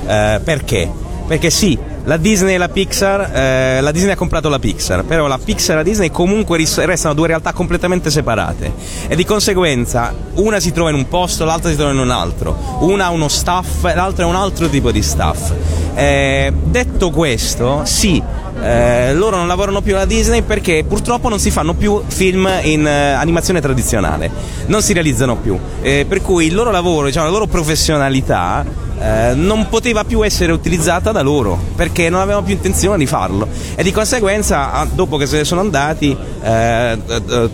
Eh, 0.07 0.41
perché? 0.43 0.91
Perché 1.27 1.51
sì, 1.51 1.79
la 2.05 2.17
Disney 2.17 2.55
e 2.55 2.59
la 2.59 2.71
Pixar, 2.71 3.37
eh, 3.37 3.81
la 3.83 3.91
Disney 3.91 4.13
ha 4.13 4.17
comprato 4.17 4.49
la 4.49 4.59
Pixar, 4.59 5.05
però 5.05 5.27
la 5.27 5.37
Pixar 5.37 5.75
e 5.75 5.79
la 5.79 5.83
Disney 5.83 6.11
comunque 6.11 6.57
ris- 6.57 6.83
restano 6.83 7.13
due 7.13 7.27
realtà 7.27 7.53
completamente 7.53 8.11
separate 8.11 8.73
e 9.09 9.15
di 9.15 9.27
conseguenza 9.27 10.15
una 10.37 10.59
si 10.59 10.73
trova 10.73 10.89
in 10.89 10.97
un 10.97 11.07
posto, 11.07 11.45
l'altra 11.45 11.69
si 11.69 11.77
trova 11.77 11.93
in 11.93 11.99
un 11.99 12.11
altro, 12.11 12.79
una 12.81 13.07
ha 13.07 13.11
uno 13.11 13.29
staff, 13.29 13.83
l'altra 13.95 14.25
ha 14.25 14.27
un 14.29 14.37
altro 14.37 14.71
tipo 14.71 14.91
di 14.91 15.03
staff. 15.03 15.53
Eh, 15.95 16.51
detto 16.65 17.11
questo, 17.11 17.83
sì, 17.85 18.23
eh, 18.63 19.15
loro 19.15 19.37
non 19.37 19.47
lavorano 19.47 19.81
più 19.81 19.95
alla 19.95 20.05
Disney 20.05 20.43
perché 20.43 20.85
purtroppo 20.87 21.29
non 21.29 21.39
si 21.39 21.51
fanno 21.51 21.75
più 21.75 22.03
film 22.07 22.49
in 22.63 22.87
eh, 22.87 23.13
animazione 23.13 23.61
tradizionale, 23.61 24.31
non 24.67 24.83
si 24.83 24.93
realizzano 24.93 25.37
più, 25.37 25.59
Eh, 25.81 26.05
per 26.09 26.23
cui 26.23 26.47
il 26.47 26.55
loro 26.55 26.71
lavoro, 26.71 27.07
diciamo, 27.07 27.27
la 27.27 27.33
loro 27.33 27.47
professionalità 27.47 28.65
eh, 29.01 29.33
non 29.35 29.69
poteva 29.69 30.05
più 30.05 30.25
essere 30.25 30.51
utilizzata 30.53 31.13
da 31.13 31.23
loro 31.23 31.57
perché 31.77 32.09
non 32.11 32.21
avevano 32.21 32.45
più 32.45 32.55
intenzione 32.55 32.99
di 32.99 33.07
farlo. 33.07 33.47
E 33.77 33.83
di 33.83 33.93
conseguenza 33.93 34.87
dopo 34.93 35.17
che 35.17 35.27
se 35.27 35.37
ne 35.39 35.45
sono 35.45 35.61
andati 35.61 36.17
eh, 36.43 36.99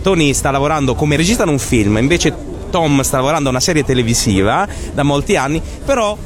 Tony 0.01 0.33
sta 0.33 0.51
lavorando 0.51 0.95
come 0.95 1.15
regista 1.15 1.43
in 1.43 1.49
un 1.49 1.59
film 1.59 1.97
invece 1.97 2.33
Tom 2.71 3.01
sta 3.01 3.17
lavorando 3.17 3.47
a 3.47 3.51
una 3.51 3.59
serie 3.59 3.83
televisiva 3.83 4.67
da 4.93 5.03
molti 5.03 5.35
anni 5.35 5.61
però 5.85 6.17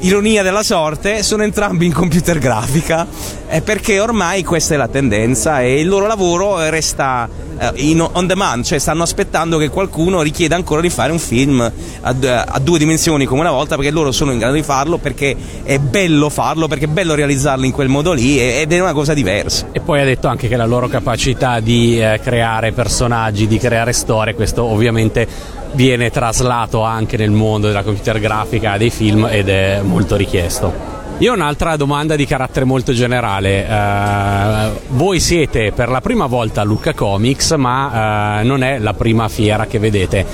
ironia 0.00 0.42
della 0.42 0.62
sorte 0.62 1.22
sono 1.22 1.44
entrambi 1.44 1.86
in 1.86 1.92
computer 1.92 2.38
grafica 2.38 3.06
è 3.54 3.60
perché 3.60 4.00
ormai 4.00 4.42
questa 4.42 4.74
è 4.74 4.76
la 4.76 4.88
tendenza 4.88 5.60
e 5.60 5.78
il 5.78 5.86
loro 5.86 6.08
lavoro 6.08 6.68
resta 6.70 7.28
eh, 7.56 7.96
on 8.00 8.26
demand, 8.26 8.64
cioè 8.64 8.80
stanno 8.80 9.04
aspettando 9.04 9.58
che 9.58 9.68
qualcuno 9.68 10.22
richieda 10.22 10.56
ancora 10.56 10.80
di 10.80 10.90
fare 10.90 11.12
un 11.12 11.20
film 11.20 11.60
a, 12.00 12.12
due 12.12 12.78
dimensioni 12.78 13.26
come 13.26 13.42
una 13.42 13.52
volta 13.52 13.76
perché 13.76 13.92
loro 13.92 14.10
sono 14.10 14.32
in 14.32 14.38
grado 14.38 14.54
di 14.54 14.64
farlo 14.64 14.98
perché 14.98 15.36
è 15.62 15.78
bello 15.78 16.30
farlo, 16.30 16.66
perché 16.66 16.86
è 16.86 16.88
bello 16.88 17.14
realizzarlo 17.14 17.64
in 17.64 17.70
quel 17.70 17.86
modo 17.86 18.12
lì 18.12 18.40
ed 18.40 18.72
è 18.72 18.80
una 18.80 18.92
cosa 18.92 19.14
diversa. 19.14 19.68
E 19.70 19.78
poi 19.78 20.00
ha 20.00 20.04
detto 20.04 20.26
anche 20.26 20.48
che 20.48 20.56
la 20.56 20.66
loro 20.66 20.88
capacità 20.88 21.60
di 21.60 22.00
eh, 22.00 22.18
creare 22.20 22.72
personaggi, 22.72 23.46
di 23.46 23.58
creare 23.58 23.92
storie, 23.92 24.34
questo 24.34 24.64
ovviamente 24.64 25.28
viene 25.74 26.10
traslato 26.10 26.82
anche 26.82 27.16
nel 27.16 27.30
mondo 27.30 27.68
della 27.68 27.84
computer 27.84 28.18
grafica 28.18 28.76
dei 28.76 28.90
film 28.90 29.28
ed 29.30 29.48
è 29.48 29.80
molto 29.80 30.16
richiesto. 30.16 31.03
Io 31.18 31.30
ho 31.30 31.34
un'altra 31.34 31.76
domanda 31.76 32.16
di 32.16 32.26
carattere 32.26 32.64
molto 32.64 32.92
generale. 32.92 33.66
Eh, 33.66 34.80
voi 34.88 35.20
siete 35.20 35.70
per 35.70 35.88
la 35.88 36.00
prima 36.00 36.26
volta 36.26 36.62
a 36.62 36.64
Lucca 36.64 36.92
Comics, 36.92 37.52
ma 37.52 38.40
eh, 38.40 38.44
non 38.44 38.64
è 38.64 38.78
la 38.78 38.94
prima 38.94 39.28
fiera 39.28 39.66
che 39.66 39.78
vedete. 39.78 40.26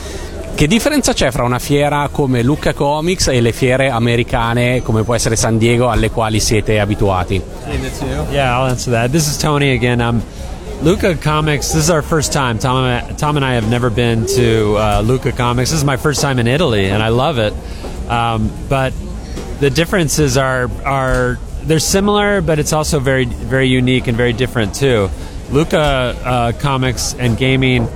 Che 0.55 0.67
differenza 0.67 1.13
c'è 1.13 1.31
fra 1.31 1.45
una 1.45 1.59
fiera 1.59 2.09
come 2.11 2.43
Lucca 2.43 2.73
Comics 2.73 3.29
e 3.29 3.41
le 3.43 3.53
fiere 3.53 3.91
americane 3.91 4.83
come 4.83 5.05
può 5.05 5.15
essere 5.15 5.37
San 5.37 5.59
Diego 5.59 5.91
alle 5.91 6.11
quali 6.11 6.41
siete 6.41 6.81
abituati? 6.81 7.41
Yeah, 8.31 8.59
I'll 8.59 8.71
answer 8.71 8.93
that. 8.93 9.11
This 9.11 9.27
is 9.27 9.37
Tony 9.37 9.75
again. 9.75 10.01
Um, 10.01 10.23
Luca 10.83 11.15
Comics. 11.15 11.73
This 11.73 11.85
is 11.85 11.91
our 11.91 12.03
first 12.03 12.33
time. 12.33 12.59
Tom, 12.59 13.03
Tom 13.17 13.37
and 13.37 13.45
I 13.45 13.55
have 13.55 13.69
never 13.69 13.91
been 13.91 14.25
to 14.35 14.77
uh, 14.77 15.03
Luca 15.03 15.33
Comics. 15.33 15.71
This 15.71 15.81
is 15.81 15.85
my 15.85 15.99
first 15.99 16.23
time 16.23 16.39
in 16.39 16.47
Italy, 16.47 16.87
and 16.87 17.03
I 17.03 17.09
love 17.09 17.39
it. 17.39 17.53
Um, 18.09 18.51
but 18.69 18.93
the 19.61 19.71
differences 19.71 20.37
are 20.37 20.71
are 20.85 21.39
they're 21.63 21.79
similar, 21.79 22.41
but 22.41 22.59
it's 22.59 22.73
also 22.73 22.99
very 22.99 23.27
very 23.27 23.69
unique 23.69 24.09
and 24.09 24.17
very 24.17 24.33
different 24.33 24.75
too. 24.75 25.09
Luca 25.51 25.79
uh, 25.79 26.53
Comics 26.53 27.15
and 27.15 27.37
gaming 27.37 27.87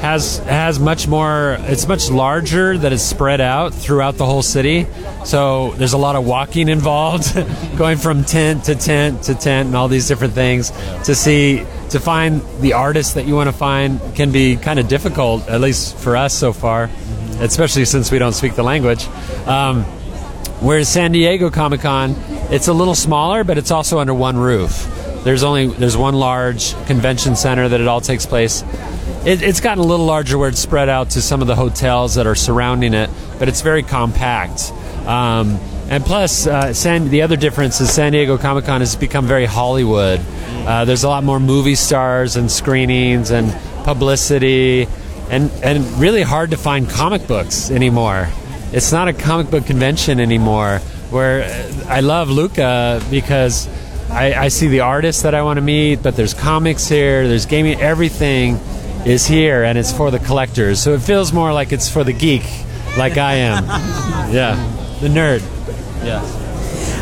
has 0.00 0.38
has 0.38 0.78
much 0.78 1.06
more 1.06 1.56
it's 1.60 1.86
much 1.88 2.10
larger 2.10 2.76
that 2.76 2.92
is 2.92 3.02
spread 3.02 3.40
out 3.40 3.72
throughout 3.72 4.16
the 4.16 4.26
whole 4.26 4.42
city 4.42 4.86
so 5.24 5.70
there's 5.72 5.92
a 5.92 5.98
lot 5.98 6.16
of 6.16 6.26
walking 6.26 6.68
involved 6.68 7.34
going 7.76 7.96
from 7.96 8.22
tent 8.24 8.64
to 8.64 8.74
tent 8.74 9.22
to 9.22 9.34
tent 9.34 9.68
and 9.68 9.76
all 9.76 9.88
these 9.88 10.06
different 10.06 10.34
things 10.34 10.70
to 11.04 11.14
see 11.14 11.64
to 11.90 12.00
find 12.00 12.42
the 12.60 12.72
artists 12.74 13.14
that 13.14 13.24
you 13.24 13.34
want 13.34 13.48
to 13.48 13.56
find 13.56 13.98
can 14.14 14.30
be 14.30 14.56
kind 14.56 14.78
of 14.78 14.88
difficult 14.88 15.48
at 15.48 15.60
least 15.60 15.96
for 15.96 16.16
us 16.16 16.34
so 16.34 16.52
far 16.52 16.90
especially 17.40 17.84
since 17.84 18.10
we 18.10 18.18
don't 18.18 18.34
speak 18.34 18.54
the 18.56 18.62
language 18.62 19.06
um, 19.46 19.86
Whereas 20.60 20.88
San 20.88 21.12
Diego 21.12 21.50
Comic 21.50 21.80
Con, 21.80 22.14
it's 22.50 22.68
a 22.68 22.72
little 22.72 22.94
smaller, 22.94 23.44
but 23.44 23.58
it's 23.58 23.70
also 23.70 23.98
under 23.98 24.14
one 24.14 24.36
roof. 24.36 24.90
There's 25.24 25.42
only 25.42 25.66
there's 25.66 25.96
one 25.96 26.14
large 26.14 26.74
convention 26.86 27.34
center 27.34 27.68
that 27.68 27.80
it 27.80 27.88
all 27.88 28.00
takes 28.00 28.26
place. 28.26 28.62
It, 29.24 29.42
it's 29.42 29.60
gotten 29.60 29.82
a 29.82 29.86
little 29.86 30.06
larger 30.06 30.36
where 30.36 30.50
it's 30.50 30.60
spread 30.60 30.88
out 30.88 31.10
to 31.10 31.22
some 31.22 31.40
of 31.40 31.46
the 31.46 31.56
hotels 31.56 32.14
that 32.16 32.26
are 32.26 32.34
surrounding 32.34 32.92
it, 32.94 33.10
but 33.38 33.48
it's 33.48 33.62
very 33.62 33.82
compact. 33.82 34.70
Um, 35.06 35.58
and 35.88 36.04
plus, 36.04 36.46
uh, 36.46 36.72
San, 36.72 37.08
the 37.08 37.22
other 37.22 37.36
difference 37.36 37.80
is 37.80 37.92
San 37.92 38.12
Diego 38.12 38.38
Comic 38.38 38.66
Con 38.66 38.80
has 38.80 38.96
become 38.96 39.26
very 39.26 39.46
Hollywood. 39.46 40.20
Uh, 40.66 40.84
there's 40.84 41.04
a 41.04 41.08
lot 41.08 41.24
more 41.24 41.40
movie 41.40 41.74
stars 41.74 42.36
and 42.36 42.50
screenings 42.50 43.30
and 43.30 43.52
publicity, 43.84 44.88
and 45.30 45.50
and 45.62 45.84
really 45.98 46.22
hard 46.22 46.50
to 46.50 46.56
find 46.56 46.88
comic 46.88 47.26
books 47.26 47.70
anymore 47.70 48.28
it's 48.74 48.90
not 48.90 49.06
a 49.06 49.12
comic 49.12 49.50
book 49.50 49.66
convention 49.66 50.18
anymore. 50.18 50.78
Where 51.10 51.44
I 51.86 52.00
love 52.00 52.28
Luca 52.28 53.00
because 53.08 53.68
I, 54.10 54.34
I 54.34 54.48
see 54.48 54.66
the 54.66 54.80
artists 54.80 55.22
that 55.22 55.32
I 55.32 55.42
want 55.42 55.58
to 55.58 55.60
meet, 55.60 56.02
but 56.02 56.16
there's 56.16 56.34
comics 56.34 56.88
here, 56.88 57.28
there's 57.28 57.46
gaming, 57.46 57.80
everything 57.80 58.56
is 59.06 59.26
here, 59.26 59.62
and 59.62 59.78
it's 59.78 59.92
for 59.92 60.10
the 60.10 60.18
collectors. 60.18 60.82
So 60.82 60.92
it 60.94 61.02
feels 61.02 61.32
more 61.32 61.52
like 61.52 61.72
it's 61.72 61.88
for 61.88 62.02
the 62.02 62.12
geek, 62.12 62.42
like 62.98 63.16
I 63.16 63.34
am. 63.34 63.64
yeah, 64.32 64.56
the 65.00 65.08
nerd. 65.08 65.42
Yeah. 66.04 66.43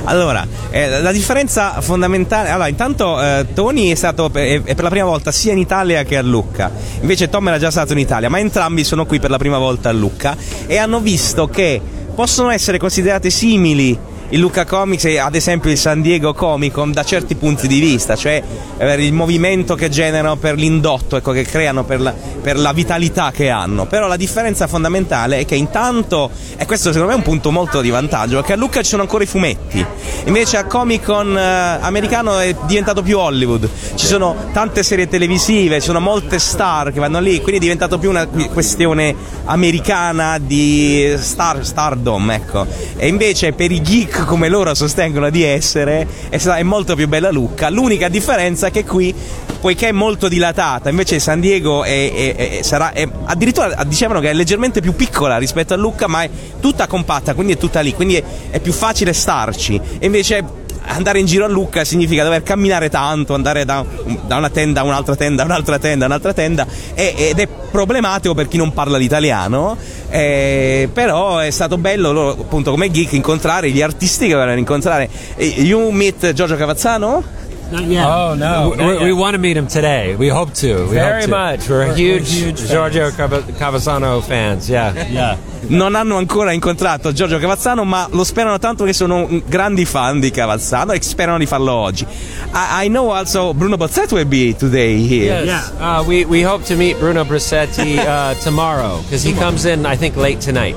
Allora, 0.04 0.46
eh, 0.70 1.00
la 1.00 1.12
differenza 1.12 1.80
fondamentale. 1.80 2.48
Allora, 2.48 2.68
intanto 2.68 3.22
eh, 3.22 3.46
Tony 3.54 3.90
è 3.90 3.94
stato 3.94 4.30
per, 4.30 4.62
è- 4.64 4.74
per 4.74 4.82
la 4.82 4.90
prima 4.90 5.04
volta 5.06 5.30
sia 5.30 5.52
in 5.52 5.58
Italia 5.58 6.02
che 6.02 6.16
a 6.16 6.22
Lucca. 6.22 6.70
Invece 7.00 7.28
Tom 7.28 7.46
era 7.48 7.58
già 7.58 7.70
stato 7.70 7.92
in 7.92 7.98
Italia, 7.98 8.28
ma 8.28 8.38
entrambi 8.38 8.84
sono 8.84 9.06
qui 9.06 9.20
per 9.20 9.30
la 9.30 9.38
prima 9.38 9.58
volta 9.58 9.88
a 9.90 9.92
Lucca 9.92 10.36
e 10.66 10.76
hanno 10.76 11.00
visto 11.00 11.48
che 11.48 11.80
possono 12.14 12.50
essere 12.50 12.78
considerate 12.78 13.30
simili 13.30 13.98
il 14.32 14.40
Lucca 14.40 14.64
Comics 14.64 15.04
e 15.04 15.18
ad 15.18 15.34
esempio 15.34 15.70
il 15.70 15.76
San 15.76 16.00
Diego 16.00 16.32
Comic 16.32 16.72
Con 16.72 16.90
da 16.90 17.04
certi 17.04 17.34
punti 17.34 17.68
di 17.68 17.80
vista, 17.80 18.16
cioè 18.16 18.42
eh, 18.78 19.04
il 19.04 19.12
movimento 19.12 19.74
che 19.74 19.90
generano 19.90 20.36
per 20.36 20.54
l'indotto, 20.54 21.16
ecco, 21.16 21.32
che 21.32 21.44
creano 21.44 21.84
per 21.84 22.00
la, 22.00 22.14
per 22.40 22.58
la 22.58 22.72
vitalità 22.72 23.30
che 23.30 23.50
hanno. 23.50 23.84
Però 23.84 24.06
la 24.06 24.16
differenza 24.16 24.66
fondamentale 24.66 25.40
è 25.40 25.44
che 25.44 25.54
intanto, 25.54 26.30
e 26.56 26.64
questo 26.64 26.92
secondo 26.92 27.08
me 27.08 27.14
è 27.14 27.16
un 27.16 27.22
punto 27.22 27.50
molto 27.50 27.82
di 27.82 27.90
vantaggio, 27.90 28.36
perché 28.36 28.54
a 28.54 28.56
Lucca 28.56 28.80
ci 28.82 28.88
sono 28.88 29.02
ancora 29.02 29.22
i 29.22 29.26
fumetti, 29.26 29.84
invece 30.24 30.56
a 30.56 30.64
Comic 30.64 31.04
Con 31.04 31.36
eh, 31.36 31.78
americano 31.80 32.38
è 32.38 32.54
diventato 32.66 33.02
più 33.02 33.18
Hollywood, 33.18 33.68
ci 33.96 34.06
sono 34.06 34.34
tante 34.52 34.82
serie 34.82 35.08
televisive, 35.08 35.78
ci 35.78 35.86
sono 35.86 36.00
molte 36.00 36.38
star 36.38 36.90
che 36.90 37.00
vanno 37.00 37.20
lì, 37.20 37.36
quindi 37.36 37.56
è 37.56 37.60
diventato 37.60 37.98
più 37.98 38.08
una 38.08 38.26
questione 38.26 39.14
americana 39.44 40.38
di 40.38 41.14
star, 41.18 41.66
stardom, 41.66 42.30
ecco. 42.30 42.66
E 42.96 43.08
invece 43.08 43.52
per 43.52 43.70
i 43.70 43.82
geek 43.82 44.21
come 44.26 44.48
loro 44.48 44.74
sostengono 44.74 45.30
di 45.30 45.42
essere 45.42 46.06
è, 46.28 46.38
sta- 46.38 46.56
è 46.56 46.62
molto 46.62 46.94
più 46.94 47.08
bella 47.08 47.30
Lucca. 47.30 47.68
L'unica 47.68 48.08
differenza 48.08 48.68
è 48.68 48.70
che 48.70 48.84
qui, 48.84 49.14
poiché 49.60 49.88
è 49.88 49.92
molto 49.92 50.28
dilatata, 50.28 50.88
invece 50.90 51.18
San 51.18 51.40
Diego 51.40 51.84
è, 51.84 52.12
è- 52.12 52.34
è- 52.58 52.62
sarà 52.62 52.92
addirittura 53.24 53.82
dicevano 53.84 54.20
che 54.20 54.30
è 54.30 54.34
leggermente 54.34 54.80
più 54.80 54.94
piccola 54.94 55.38
rispetto 55.38 55.74
a 55.74 55.76
Lucca, 55.76 56.06
ma 56.06 56.22
è 56.22 56.30
tutta 56.60 56.86
compatta, 56.86 57.34
quindi 57.34 57.54
è 57.54 57.56
tutta 57.58 57.80
lì, 57.80 57.92
quindi 57.94 58.16
è, 58.16 58.22
è 58.50 58.60
più 58.60 58.72
facile 58.72 59.12
starci. 59.12 59.80
E 59.98 60.06
invece 60.06 60.60
andare 60.86 61.18
in 61.18 61.26
giro 61.26 61.44
a 61.44 61.48
Lucca 61.48 61.84
significa 61.84 62.24
dover 62.24 62.42
camminare 62.42 62.88
tanto, 62.88 63.34
andare 63.34 63.64
da, 63.64 63.84
da 64.26 64.36
una 64.36 64.50
tenda 64.50 64.80
a 64.80 64.84
un'altra 64.84 65.16
tenda, 65.16 65.42
a 65.42 65.44
un'altra 65.46 65.78
tenda, 65.78 66.04
a 66.04 66.08
un'altra 66.08 66.32
tenda, 66.32 66.66
e- 66.94 67.14
ed 67.16 67.38
è 67.38 67.48
problematico 67.70 68.34
per 68.34 68.48
chi 68.48 68.56
non 68.56 68.72
parla 68.72 68.98
l'italiano, 68.98 69.76
eh, 70.10 70.88
però 70.92 71.38
è 71.38 71.50
stato 71.50 71.78
bello 71.78 72.30
appunto 72.30 72.70
come 72.70 72.90
geek 72.90 73.12
incontrare 73.12 73.70
gli 73.70 73.80
artisti 73.80 74.26
che 74.26 74.34
volevano 74.34 74.58
incontrare. 74.58 75.08
You 75.36 75.90
meet 75.90 76.32
Giorgio 76.32 76.56
Cavazzano? 76.56 77.40
Oh 77.74 78.34
no! 78.34 78.74
We, 78.76 79.04
we 79.04 79.12
want 79.12 79.34
to 79.34 79.38
meet 79.38 79.56
him 79.56 79.66
today. 79.66 80.14
We 80.14 80.28
hope 80.28 80.52
to. 80.54 80.84
We 80.86 80.94
Very 80.94 81.22
hope 81.22 81.24
to. 81.24 81.30
much. 81.30 81.68
We're, 81.68 81.94
huge, 81.94 82.54
Giorgio 82.68 83.10
Cava- 83.12 83.42
Cavasano 83.58 84.20
fans. 84.22 84.68
Yeah. 84.68 84.92
Yeah. 85.08 85.36
Non 85.68 85.94
hanno 85.94 86.16
ancora 86.16 86.52
incontrato 86.52 87.12
Giorgio 87.12 87.38
Cavazzano, 87.38 87.84
ma 87.84 88.08
lo 88.10 88.24
sperano 88.24 88.58
tanto 88.58 88.84
che 88.84 88.92
sono 88.92 89.28
grandi 89.46 89.84
fan 89.84 90.18
di 90.20 90.30
Cavazzano 90.30 90.92
e 90.92 91.00
sperano 91.00 91.38
di 91.38 91.46
farlo 91.46 91.72
oggi. 91.72 92.04
I, 92.52 92.86
I 92.86 92.88
know 92.88 93.10
also 93.12 93.54
Bruno 93.54 93.76
Bozzetto 93.76 94.16
will 94.16 94.26
be 94.26 94.54
today 94.56 94.98
here. 95.06 95.44
Yes. 95.44 95.72
Uh, 95.78 96.02
we, 96.06 96.24
we 96.24 96.42
hope 96.42 96.64
to 96.64 96.74
meet 96.76 96.98
Bruno 96.98 97.24
Brissetti 97.24 97.96
uh, 97.96 98.34
tomorrow 98.42 99.00
because 99.02 99.22
he 99.22 99.32
comes 99.34 99.64
in, 99.64 99.86
I 99.86 99.96
think, 99.96 100.16
late 100.16 100.40
tonight. 100.40 100.74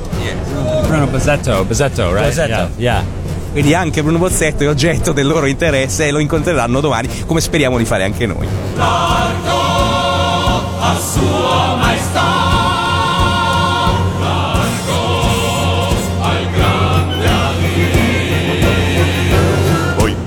Bruno 0.88 1.08
Bazzetto. 1.08 1.66
Bazzetto, 1.66 2.14
right? 2.14 2.28
Bazzetto. 2.32 2.70
Yeah. 2.78 3.02
yeah. 3.04 3.04
Quindi 3.56 3.74
anche 3.74 4.04
Bruno 4.04 4.18
Bozzetto 4.18 4.64
è 4.64 4.68
oggetto 4.68 5.14
del 5.14 5.26
loro 5.26 5.46
interesse 5.46 6.06
e 6.06 6.12
lo 6.12 6.20
incontreranno 6.20 6.82
domani, 6.82 7.08
come 7.26 7.40
speriamo 7.40 7.78
di 7.78 7.86
fare 7.86 8.04
anche 8.04 8.26
noi. 8.26 8.46
a 10.78 11.00
sua 11.00 11.76
maestà. 11.78 12.24
Largo 14.20 15.16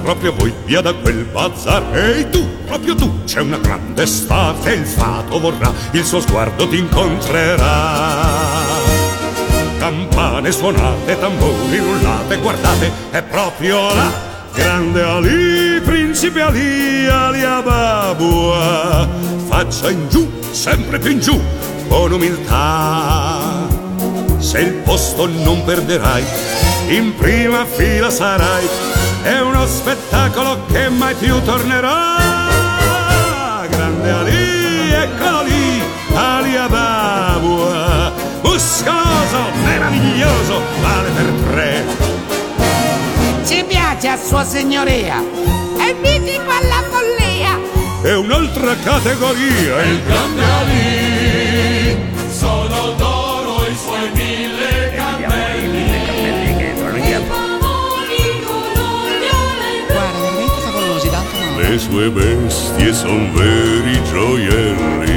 proprio 0.03 0.33
voi, 0.33 0.51
via 0.65 0.81
da 0.81 0.95
quel 0.95 1.25
bazar. 1.25 1.83
Ehi 1.95 2.31
tu, 2.31 2.49
proprio 2.65 2.95
tu, 2.95 3.25
c'è 3.25 3.41
una 3.41 3.59
grande 3.59 4.05
estate. 4.05 4.73
Il 4.73 4.87
fato 4.87 5.39
vorrà, 5.39 5.71
il 5.91 6.03
suo 6.03 6.21
sguardo 6.21 6.67
ti 6.67 6.79
incontrerà. 6.79 8.68
Campane 9.79 10.51
suonate, 10.51 11.19
tamburi 11.19 11.79
rullate, 11.79 12.37
guardate, 12.39 12.91
è 13.11 13.23
proprio 13.23 13.95
là. 13.95 14.11
Grande 14.53 15.03
Ali, 15.03 15.81
principe 15.81 16.41
Ali, 16.43 17.07
Ali 17.07 17.45
Ababua. 17.45 19.09
Faccia 19.47 19.91
in 19.91 20.09
giù, 20.09 20.29
sempre 20.51 20.99
più 20.99 21.13
in 21.13 21.21
giù, 21.21 21.41
con 21.89 22.11
umiltà. 22.11 23.67
Se 24.39 24.59
il 24.59 24.73
posto 24.85 25.27
non 25.27 25.63
perderai, 25.65 26.25
in 26.89 27.15
prima 27.15 27.65
fila 27.65 28.11
sarai. 28.11 28.67
È 29.23 29.39
uno 29.41 29.67
spettacolo 29.67 30.65
che 30.73 30.89
mai 30.89 31.15
più 31.15 31.41
tornerà. 31.43 32.17
Grande 33.69 34.11
Ali, 34.11 34.48
Muscoso, 38.91 39.51
meraviglioso, 39.65 40.63
vale 40.81 41.11
per 41.11 41.33
tre. 41.51 41.85
ci 43.45 43.63
piace 43.65 44.09
a 44.09 44.17
sua 44.17 44.45
signoria. 44.45 45.23
È 45.77 45.95
mitico 46.01 46.51
alla 46.51 46.83
follia. 46.91 47.59
È 48.03 48.15
un'altra 48.15 48.75
categoria 48.77 49.83
il 49.83 50.03
grande 50.05 50.43
Ali. 50.43 51.97
Sono 52.31 52.93
d'oro 52.97 53.67
i 53.69 53.77
suoi 53.77 54.11
mille 54.15 54.93
cappelli. 54.95 56.07
Guarda, 59.87 60.19
veramente 60.21 60.61
favolosi, 60.61 61.11
tanto 61.11 61.37
no. 61.39 61.59
Le 61.61 61.79
sue 61.79 62.11
bestie 62.11 62.93
son 62.95 63.33
veri 63.35 64.03
gioielli. 64.05 65.08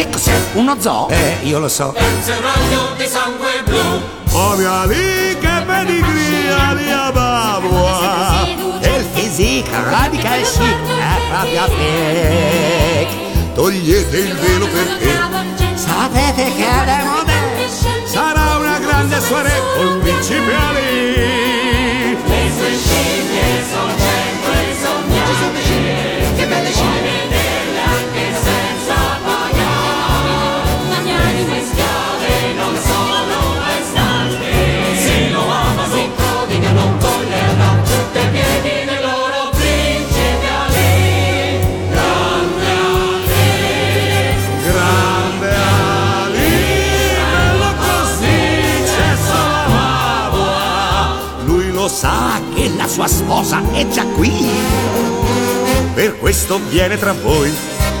Che 0.00 0.08
cos'è? 0.08 0.32
Uno 0.54 0.80
zoo? 0.80 1.08
Eh, 1.10 1.40
io 1.42 1.58
lo 1.58 1.68
so. 1.68 1.94
Serraglio 2.22 2.94
di 2.96 3.06
sangue 3.06 3.62
blu. 3.66 4.00
Oh 4.32 4.56
mia 4.56 4.86
lì 4.86 5.36
che 5.38 5.62
pedigria 5.66 6.72
di 6.74 6.88
Ababua. 6.90 8.46
Il 8.80 9.04
physique 9.12 9.70
radical 9.84 10.40
chic 10.40 10.86
è 10.88 11.20
proprio 11.28 11.64
fake. 11.76 13.52
Togliete 13.52 14.16
il 14.16 14.34
velo 14.36 14.68
perché 14.68 15.20
Sapete 15.74 16.50
che 16.56 16.64
è 16.66 17.04
moderne. 17.04 17.68
sarà 18.06 18.56
una 18.56 18.78
grande 18.78 19.20
soirée 19.20 19.62
col 19.76 19.98
principe 19.98 20.54
Ali. 20.54 22.16
Le 22.24 22.50
sue 22.56 22.74
scimmie 22.74 23.64
sono 23.70 23.99
sua 53.00 53.06
sposa 53.06 53.62
è 53.72 53.86
già 53.88 54.04
qui. 54.04 54.30
Per 55.94 56.18
questo 56.18 56.60
viene 56.68 56.98
tra 56.98 57.12
voi, 57.12 57.50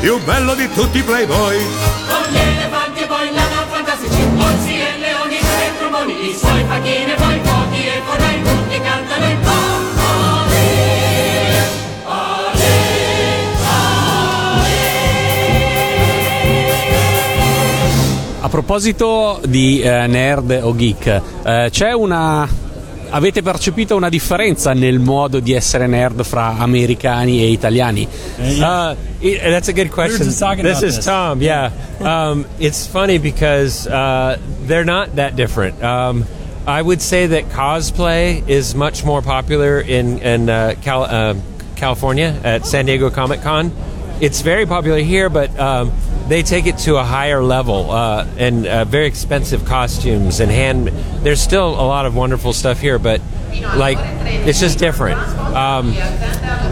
più 0.00 0.22
bello 0.24 0.54
di 0.54 0.68
tutti 0.74 0.98
i 0.98 1.02
playboy. 1.02 1.56
Con 1.56 2.32
gli 2.32 2.36
elefanti 2.36 3.02
e 3.02 3.06
poi 3.06 3.32
lama 3.32 3.66
fantastici, 3.70 4.22
orsi 4.36 4.78
e 4.78 4.98
leoni 4.98 5.38
e 5.38 5.78
tromoni, 5.78 6.28
i 6.28 6.34
suoi 6.36 6.64
facchine, 6.64 7.14
poi 7.14 7.40
fuochi 7.42 7.86
e 7.86 8.02
corai, 8.06 8.42
tutti 8.42 8.80
cantano 8.80 9.30
il 9.30 9.38
A 18.42 18.48
proposito 18.48 19.40
di 19.46 19.80
eh, 19.80 20.06
nerd 20.06 20.60
o 20.62 20.74
geek, 20.74 21.22
eh, 21.42 21.68
c'è 21.70 21.92
una. 21.92 22.59
Avete 23.12 23.42
percepito 23.42 23.96
una 23.96 24.08
differenza 24.08 24.72
nel 24.72 24.98
modo 25.00 25.40
di 25.40 25.52
essere 25.52 25.86
nerd 25.86 26.22
fra 26.22 26.56
americani 26.58 27.42
e 27.42 27.50
italiani? 27.50 28.06
Uh, 28.38 28.94
it- 29.18 29.40
that's 29.42 29.68
a 29.68 29.72
good 29.72 29.90
question. 29.90 30.26
just 30.28 30.40
this 30.62 30.82
is 30.82 30.94
this. 30.96 31.04
Tom. 31.04 31.40
Yeah, 31.42 31.70
um, 31.98 32.44
it's 32.58 32.86
funny 32.86 33.18
because 33.18 33.86
uh, 33.88 34.38
they're 34.66 34.84
not 34.84 35.16
that 35.16 35.34
different. 35.34 35.82
Um, 35.82 36.24
I 36.66 36.82
would 36.82 37.00
say 37.00 37.26
that 37.26 37.48
cosplay 37.50 38.42
is 38.46 38.74
much 38.74 39.04
more 39.04 39.22
popular 39.22 39.80
in 39.80 40.18
in 40.18 40.48
uh, 40.48 40.74
Cal- 40.82 41.04
uh, 41.08 41.34
California 41.74 42.34
at 42.44 42.64
San 42.64 42.84
Diego 42.86 43.10
Comic 43.10 43.42
Con. 43.42 43.72
It's 44.20 44.42
very 44.42 44.66
popular 44.66 44.98
here, 45.02 45.28
but 45.30 45.50
um, 45.58 45.90
they 46.30 46.42
take 46.44 46.66
it 46.66 46.78
to 46.78 46.96
a 46.96 47.02
higher 47.02 47.42
level 47.42 47.90
uh, 47.90 48.24
and 48.38 48.64
uh, 48.64 48.84
very 48.84 49.06
expensive 49.06 49.64
costumes 49.64 50.38
and 50.38 50.48
hand. 50.48 50.86
There's 51.24 51.40
still 51.40 51.70
a 51.70 51.82
lot 51.84 52.06
of 52.06 52.14
wonderful 52.14 52.52
stuff 52.52 52.78
here, 52.80 53.00
but 53.00 53.20
like 53.76 53.98
it's 54.46 54.60
just 54.60 54.78
different. 54.78 55.18
Um, 55.18 55.92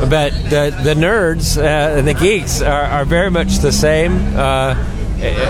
but 0.08 0.32
the 0.44 0.78
the 0.84 0.94
nerds 0.94 1.58
uh, 1.58 1.98
and 1.98 2.06
the 2.06 2.14
geeks 2.14 2.62
are, 2.62 2.84
are 2.84 3.04
very 3.04 3.32
much 3.32 3.58
the 3.58 3.72
same 3.72 4.12
uh, 4.36 4.76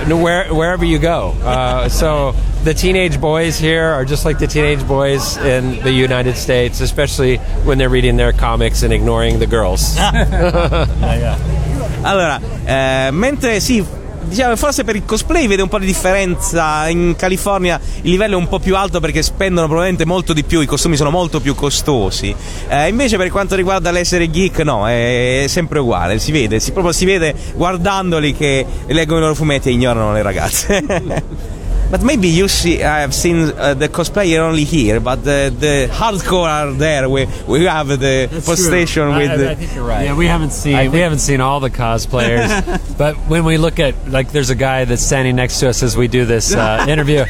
where, 0.06 0.54
wherever 0.54 0.86
you 0.86 0.98
go. 0.98 1.32
Uh, 1.42 1.90
so 1.90 2.32
the 2.64 2.72
teenage 2.72 3.20
boys 3.20 3.58
here 3.58 3.84
are 3.84 4.06
just 4.06 4.24
like 4.24 4.38
the 4.38 4.46
teenage 4.46 4.86
boys 4.88 5.36
in 5.36 5.82
the 5.82 5.92
United 5.92 6.36
States, 6.36 6.80
especially 6.80 7.36
when 7.64 7.76
they're 7.76 7.90
reading 7.90 8.16
their 8.16 8.32
comics 8.32 8.82
and 8.82 8.92
ignoring 8.92 9.38
the 9.38 9.46
girls. 9.46 9.98
Allora, 12.00 12.40
eh, 12.64 13.10
mentre 13.10 13.58
sì, 13.58 13.84
diciamo 14.28 14.54
forse 14.56 14.84
per 14.84 14.94
il 14.94 15.04
cosplay 15.04 15.46
vede 15.46 15.62
un 15.62 15.68
po' 15.68 15.78
di 15.78 15.86
differenza. 15.86 16.88
In 16.88 17.14
California 17.16 17.80
il 18.02 18.10
livello 18.10 18.34
è 18.34 18.38
un 18.38 18.48
po' 18.48 18.58
più 18.58 18.76
alto 18.76 19.00
perché 19.00 19.22
spendono 19.22 19.66
probabilmente 19.66 20.04
molto 20.04 20.32
di 20.32 20.44
più, 20.44 20.60
i 20.60 20.66
costumi 20.66 20.96
sono 20.96 21.10
molto 21.10 21.40
più 21.40 21.54
costosi. 21.54 22.34
Eh, 22.68 22.88
invece 22.88 23.16
per 23.16 23.30
quanto 23.30 23.56
riguarda 23.56 23.90
l'essere 23.90 24.30
geek, 24.30 24.60
no, 24.60 24.86
è 24.88 25.46
sempre 25.48 25.78
uguale, 25.80 26.18
si 26.18 26.30
vede, 26.30 26.60
si, 26.60 26.72
proprio 26.72 26.92
si 26.92 27.04
vede 27.04 27.34
guardandoli 27.54 28.34
che 28.34 28.64
leggono 28.86 29.18
i 29.18 29.22
loro 29.22 29.34
fumetti 29.34 29.68
e 29.68 29.72
ignorano 29.72 30.12
le 30.12 30.22
ragazze. 30.22 31.56
But 31.90 32.03
maybe 32.03 32.29
you 32.29 32.48
see, 32.48 32.83
I 32.83 33.01
have 33.01 33.14
seen 33.14 33.37
uh, 33.38 33.72
the 33.72 33.88
cosplayer 33.88 34.40
only 34.40 34.64
here, 34.64 35.01
but 35.01 35.24
the, 35.24 35.55
the 35.59 35.88
hardcore 35.90 36.46
are 36.46 36.72
there. 36.72 37.09
We 37.09 37.27
we 37.46 37.64
have 37.64 37.88
the 37.88 38.29
post 38.44 38.66
station 38.66 39.16
with. 39.16 39.38
the, 39.38 39.57
think 39.57 39.74
you're 39.74 39.85
right. 39.85 40.05
Yeah, 40.05 40.16
we 40.16 40.27
haven't 40.27 40.53
seen 40.53 40.92
we 40.92 40.98
haven't 40.98 41.20
seen 41.20 41.40
all 41.40 41.61
the 41.61 41.70
cosplayers, 41.70 42.96
but 42.98 43.16
when 43.29 43.44
we 43.44 43.57
look 43.57 43.79
at 43.79 43.94
like, 44.09 44.31
there's 44.33 44.51
a 44.51 44.55
guy 44.55 44.85
that's 44.85 45.03
standing 45.03 45.37
next 45.37 45.61
to 45.61 45.68
us 45.70 45.83
as 45.83 45.96
we 45.96 46.09
do 46.09 46.27
this 46.27 46.55
uh, 46.55 46.85
interview. 46.88 47.24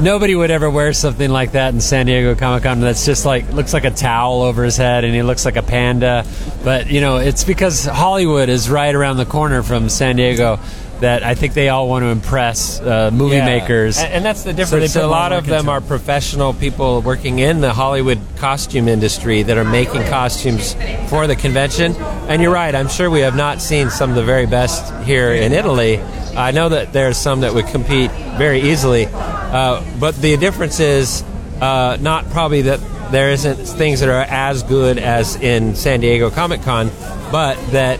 Nobody 0.00 0.34
would 0.34 0.50
ever 0.50 0.70
wear 0.70 0.94
something 0.94 1.30
like 1.30 1.52
that 1.52 1.74
in 1.74 1.80
San 1.80 2.06
Diego 2.06 2.34
Comic 2.34 2.62
Con. 2.62 2.80
That's 2.80 3.04
just 3.04 3.26
like 3.26 3.52
looks 3.52 3.74
like 3.74 3.84
a 3.84 3.90
towel 3.90 4.40
over 4.40 4.64
his 4.64 4.76
head, 4.78 5.04
and 5.04 5.14
he 5.14 5.22
looks 5.22 5.44
like 5.44 5.56
a 5.56 5.62
panda. 5.62 6.24
But 6.64 6.90
you 6.90 7.02
know, 7.02 7.18
it's 7.18 7.44
because 7.44 7.84
Hollywood 7.84 8.48
is 8.48 8.70
right 8.70 8.94
around 8.94 9.18
the 9.18 9.26
corner 9.26 9.62
from 9.62 9.90
San 9.90 10.16
Diego. 10.16 10.58
That 11.02 11.24
I 11.24 11.34
think 11.34 11.54
they 11.54 11.68
all 11.68 11.88
want 11.88 12.04
to 12.04 12.08
impress 12.08 12.80
uh, 12.80 13.10
movie 13.12 13.34
Yeah. 13.36 13.44
makers. 13.44 13.98
And, 13.98 14.12
and 14.14 14.24
that's 14.24 14.44
the 14.44 14.52
difference. 14.52 14.94
they 14.94 15.00
put 15.00 15.04
a 15.04 15.10
lot 15.10 15.32
of 15.32 15.46
them 15.46 15.68
are 15.68 15.80
professional 15.80 16.54
people 16.54 17.02
working 17.02 17.40
in 17.40 17.60
the 17.60 17.72
Hollywood 17.72 18.20
costume 18.36 18.86
industry 18.86 19.42
that 19.42 19.58
are 19.58 19.64
making 19.64 20.04
costumes 20.04 20.76
for 21.08 21.26
the 21.26 21.34
convention. 21.34 21.96
And 22.28 22.40
you're 22.40 22.52
right, 22.52 22.72
I'm 22.72 22.86
sure 22.88 23.10
we 23.10 23.20
have 23.20 23.34
not 23.34 23.60
seen 23.60 23.90
some 23.90 24.10
of 24.10 24.16
the 24.16 24.22
very 24.22 24.46
best 24.46 24.94
here 25.04 25.32
in 25.32 25.52
Italy. 25.52 25.98
I 26.36 26.52
know 26.52 26.68
that 26.68 26.92
there's 26.92 27.16
some 27.16 27.40
that 27.40 27.52
would 27.52 27.66
compete 27.66 28.12
very 28.38 28.60
easily, 28.60 29.06
uh, 29.10 29.82
but 29.98 30.14
the 30.16 30.36
difference 30.36 30.78
is 30.78 31.24
uh, 31.60 31.96
not 32.00 32.30
probably 32.30 32.62
that 32.62 32.78
there 33.10 33.30
isn't 33.32 33.56
things 33.56 33.98
that 34.00 34.08
are 34.08 34.22
as 34.30 34.62
good 34.62 34.98
as 34.98 35.34
in 35.36 35.74
San 35.74 35.98
Diego 36.00 36.30
Comic 36.30 36.62
Con, 36.62 36.90
but 37.32 37.56
that 37.72 37.98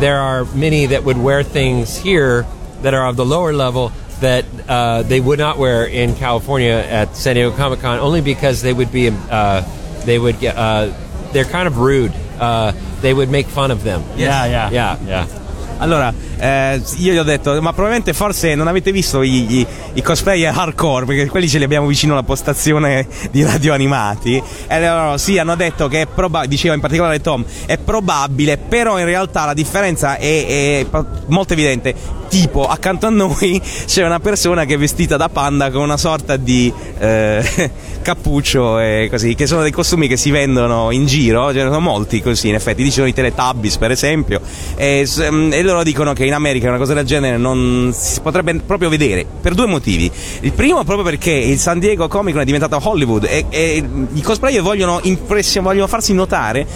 there 0.00 0.18
are 0.18 0.44
many 0.46 0.86
that 0.86 1.04
would 1.04 1.16
wear 1.18 1.42
things 1.42 1.96
here 1.96 2.46
that 2.82 2.94
are 2.94 3.06
of 3.06 3.16
the 3.16 3.24
lower 3.24 3.52
level 3.52 3.92
that 4.20 4.44
uh, 4.68 5.02
they 5.02 5.20
would 5.20 5.38
not 5.38 5.58
wear 5.58 5.86
in 5.86 6.14
California 6.16 6.72
at 6.72 7.16
San 7.16 7.34
Diego 7.34 7.54
Comic 7.56 7.80
Con, 7.80 7.98
only 7.98 8.20
because 8.20 8.62
they 8.62 8.72
would 8.72 8.92
be 8.92 9.08
uh, 9.08 9.62
they 10.04 10.18
would 10.18 10.38
get 10.40 10.56
uh, 10.56 10.92
they're 11.32 11.44
kind 11.44 11.66
of 11.66 11.78
rude. 11.78 12.12
Uh, 12.38 12.72
they 13.00 13.12
would 13.14 13.30
make 13.30 13.46
fun 13.46 13.70
of 13.70 13.82
them. 13.84 14.02
Yeah, 14.16 14.46
yeah, 14.46 14.70
Yeah, 14.70 14.98
yeah. 15.04 15.43
Allora, 15.78 16.12
eh, 16.38 16.80
io 16.98 17.12
gli 17.12 17.18
ho 17.18 17.22
detto, 17.24 17.50
ma 17.60 17.72
probabilmente 17.72 18.12
forse 18.12 18.54
non 18.54 18.68
avete 18.68 18.92
visto 18.92 19.22
i, 19.22 19.58
i- 19.58 19.66
i 19.94 20.02
cosplayer 20.02 20.52
hardcore, 20.56 21.04
perché 21.04 21.26
quelli 21.26 21.48
ce 21.48 21.58
li 21.58 21.64
abbiamo 21.64 21.86
vicino 21.86 22.12
alla 22.12 22.22
postazione 22.22 23.06
di 23.30 23.42
radio 23.44 23.74
animati. 23.74 24.40
E 24.66 24.80
loro 24.80 25.16
sì, 25.18 25.38
hanno 25.38 25.56
detto 25.56 25.88
che 25.88 26.02
è 26.02 26.06
probabile, 26.06 26.48
diceva 26.48 26.74
in 26.74 26.80
particolare 26.80 27.20
Tom, 27.20 27.44
è 27.66 27.76
probabile, 27.78 28.56
però 28.56 28.98
in 28.98 29.04
realtà 29.04 29.44
la 29.44 29.54
differenza 29.54 30.16
è, 30.16 30.80
è 30.80 30.86
molto 31.26 31.52
evidente. 31.52 31.94
Tipo, 32.28 32.66
accanto 32.66 33.06
a 33.06 33.10
noi 33.10 33.60
c'è 33.86 34.04
una 34.04 34.18
persona 34.20 34.64
che 34.64 34.74
è 34.74 34.78
vestita 34.78 35.16
da 35.16 35.28
panda 35.28 35.70
con 35.70 35.82
una 35.82 35.96
sorta 35.96 36.36
di 36.36 36.72
eh, 36.98 37.70
cappuccio 38.04 38.78
e 38.78 39.08
così, 39.10 39.34
che 39.34 39.46
sono 39.46 39.62
dei 39.62 39.72
costumi 39.72 40.06
che 40.06 40.16
si 40.16 40.30
vendono 40.30 40.90
in 40.92 41.06
giro, 41.06 41.48
ce 41.52 41.62
ne 41.62 41.64
sono 41.64 41.80
molti 41.80 42.22
così, 42.22 42.48
in 42.48 42.54
effetti, 42.54 42.84
dicono 42.84 43.06
i 43.06 43.12
Teletubbies 43.12 43.78
per 43.78 43.90
esempio, 43.90 44.40
e, 44.76 45.08
mm, 45.08 45.52
e 45.52 45.62
loro 45.62 45.82
dicono 45.82 46.12
che 46.12 46.24
in 46.24 46.34
America 46.34 46.68
una 46.68 46.78
cosa 46.78 46.92
del 46.94 47.04
genere 47.04 47.38
non 47.38 47.92
si 47.96 48.20
potrebbe 48.20 48.54
proprio 48.64 48.88
vedere, 48.88 49.26
per 49.40 49.54
due 49.54 49.66
motivi. 49.66 50.10
Il 50.40 50.52
primo 50.52 50.84
proprio 50.84 51.04
perché 51.04 51.32
il 51.32 51.58
San 51.58 51.78
Diego 51.78 52.06
Comic 52.06 52.34
Con 52.34 52.42
è 52.42 52.44
diventato 52.44 52.78
Hollywood 52.82 53.24
e, 53.24 53.46
e 53.48 53.84
i 54.12 54.20
cosplayer 54.20 54.60
vogliono, 54.60 55.00
impressi- 55.02 55.58
vogliono 55.60 55.86
farsi 55.86 56.12
notare 56.12 56.66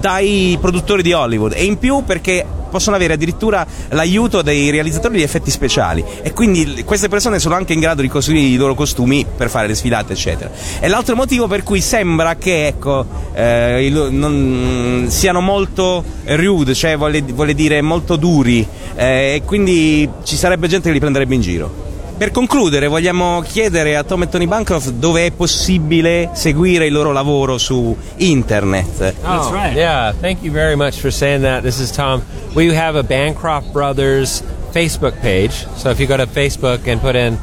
dai 0.00 0.56
produttori 0.60 1.02
di 1.02 1.12
Hollywood. 1.12 1.52
E 1.54 1.64
in 1.64 1.78
più 1.78 2.02
perché 2.04 2.44
possono 2.68 2.96
avere 2.96 3.14
addirittura 3.14 3.66
l'aiuto 3.88 4.42
dei 4.42 4.70
realizzatori 4.70 5.16
di 5.16 5.22
effetti 5.22 5.50
speciali. 5.50 6.04
E 6.22 6.32
quindi 6.32 6.84
queste 6.84 7.08
persone 7.08 7.38
sono 7.38 7.54
anche 7.54 7.72
in 7.72 7.80
grado 7.80 8.02
di 8.02 8.08
costruire 8.08 8.46
i 8.46 8.56
loro 8.56 8.74
costumi 8.74 9.26
per 9.36 9.48
fare 9.50 9.66
le 9.66 9.74
sfilate 9.74 10.12
eccetera 10.12 10.50
è 10.80 10.88
l'altro 10.88 11.14
motivo 11.16 11.46
per 11.46 11.62
cui 11.62 11.80
sembra 11.80 12.36
che 12.36 12.66
ecco, 12.66 13.04
eh, 13.34 13.84
il- 13.86 14.08
non- 14.12 15.06
siano 15.08 15.40
molto 15.40 16.04
rude, 16.26 16.74
cioè 16.74 16.96
vuole, 16.96 17.20
vuole 17.22 17.54
dire 17.54 17.80
molto 17.82 18.16
duri, 18.16 18.66
eh, 18.96 19.34
e 19.36 19.42
quindi 19.44 20.08
ci 20.24 20.36
sarebbe 20.36 20.68
gente 20.68 20.88
che 20.88 20.92
li 20.94 21.00
prenderebbe 21.00 21.34
in 21.34 21.40
giro. 21.40 21.86
Per 22.18 22.32
concludere, 22.32 22.88
vogliamo 22.88 23.40
chiedere 23.42 23.94
a 23.96 24.02
Tom 24.02 24.22
e 24.22 24.28
Tony 24.28 24.46
Bancroft 24.46 24.90
dove 24.90 25.26
è 25.26 25.30
possibile 25.30 26.30
seguire 26.32 26.86
il 26.86 26.92
loro 26.92 27.12
lavoro 27.12 27.58
su 27.58 27.96
internet. 28.16 29.14
Oh, 29.24 29.54
Yeah, 29.76 30.12
thank 30.20 30.38
you 30.42 30.52
very 30.52 30.74
much 30.74 30.98
for 30.98 31.12
saying 31.12 31.42
that. 31.42 31.62
This 31.62 31.78
is 31.78 31.92
Tom. 31.92 32.20
We 32.54 32.76
have 32.76 32.98
a 32.98 33.04
Bancroft 33.04 33.70
Brothers 33.70 34.42
Facebook 34.72 35.14
page. 35.20 35.64
So 35.76 35.90
if 35.90 36.00
you 36.00 36.06
go 36.08 36.16
to 36.16 36.26
Facebook 36.26 36.88
and 36.88 37.00
put 37.00 37.14
in 37.14 37.38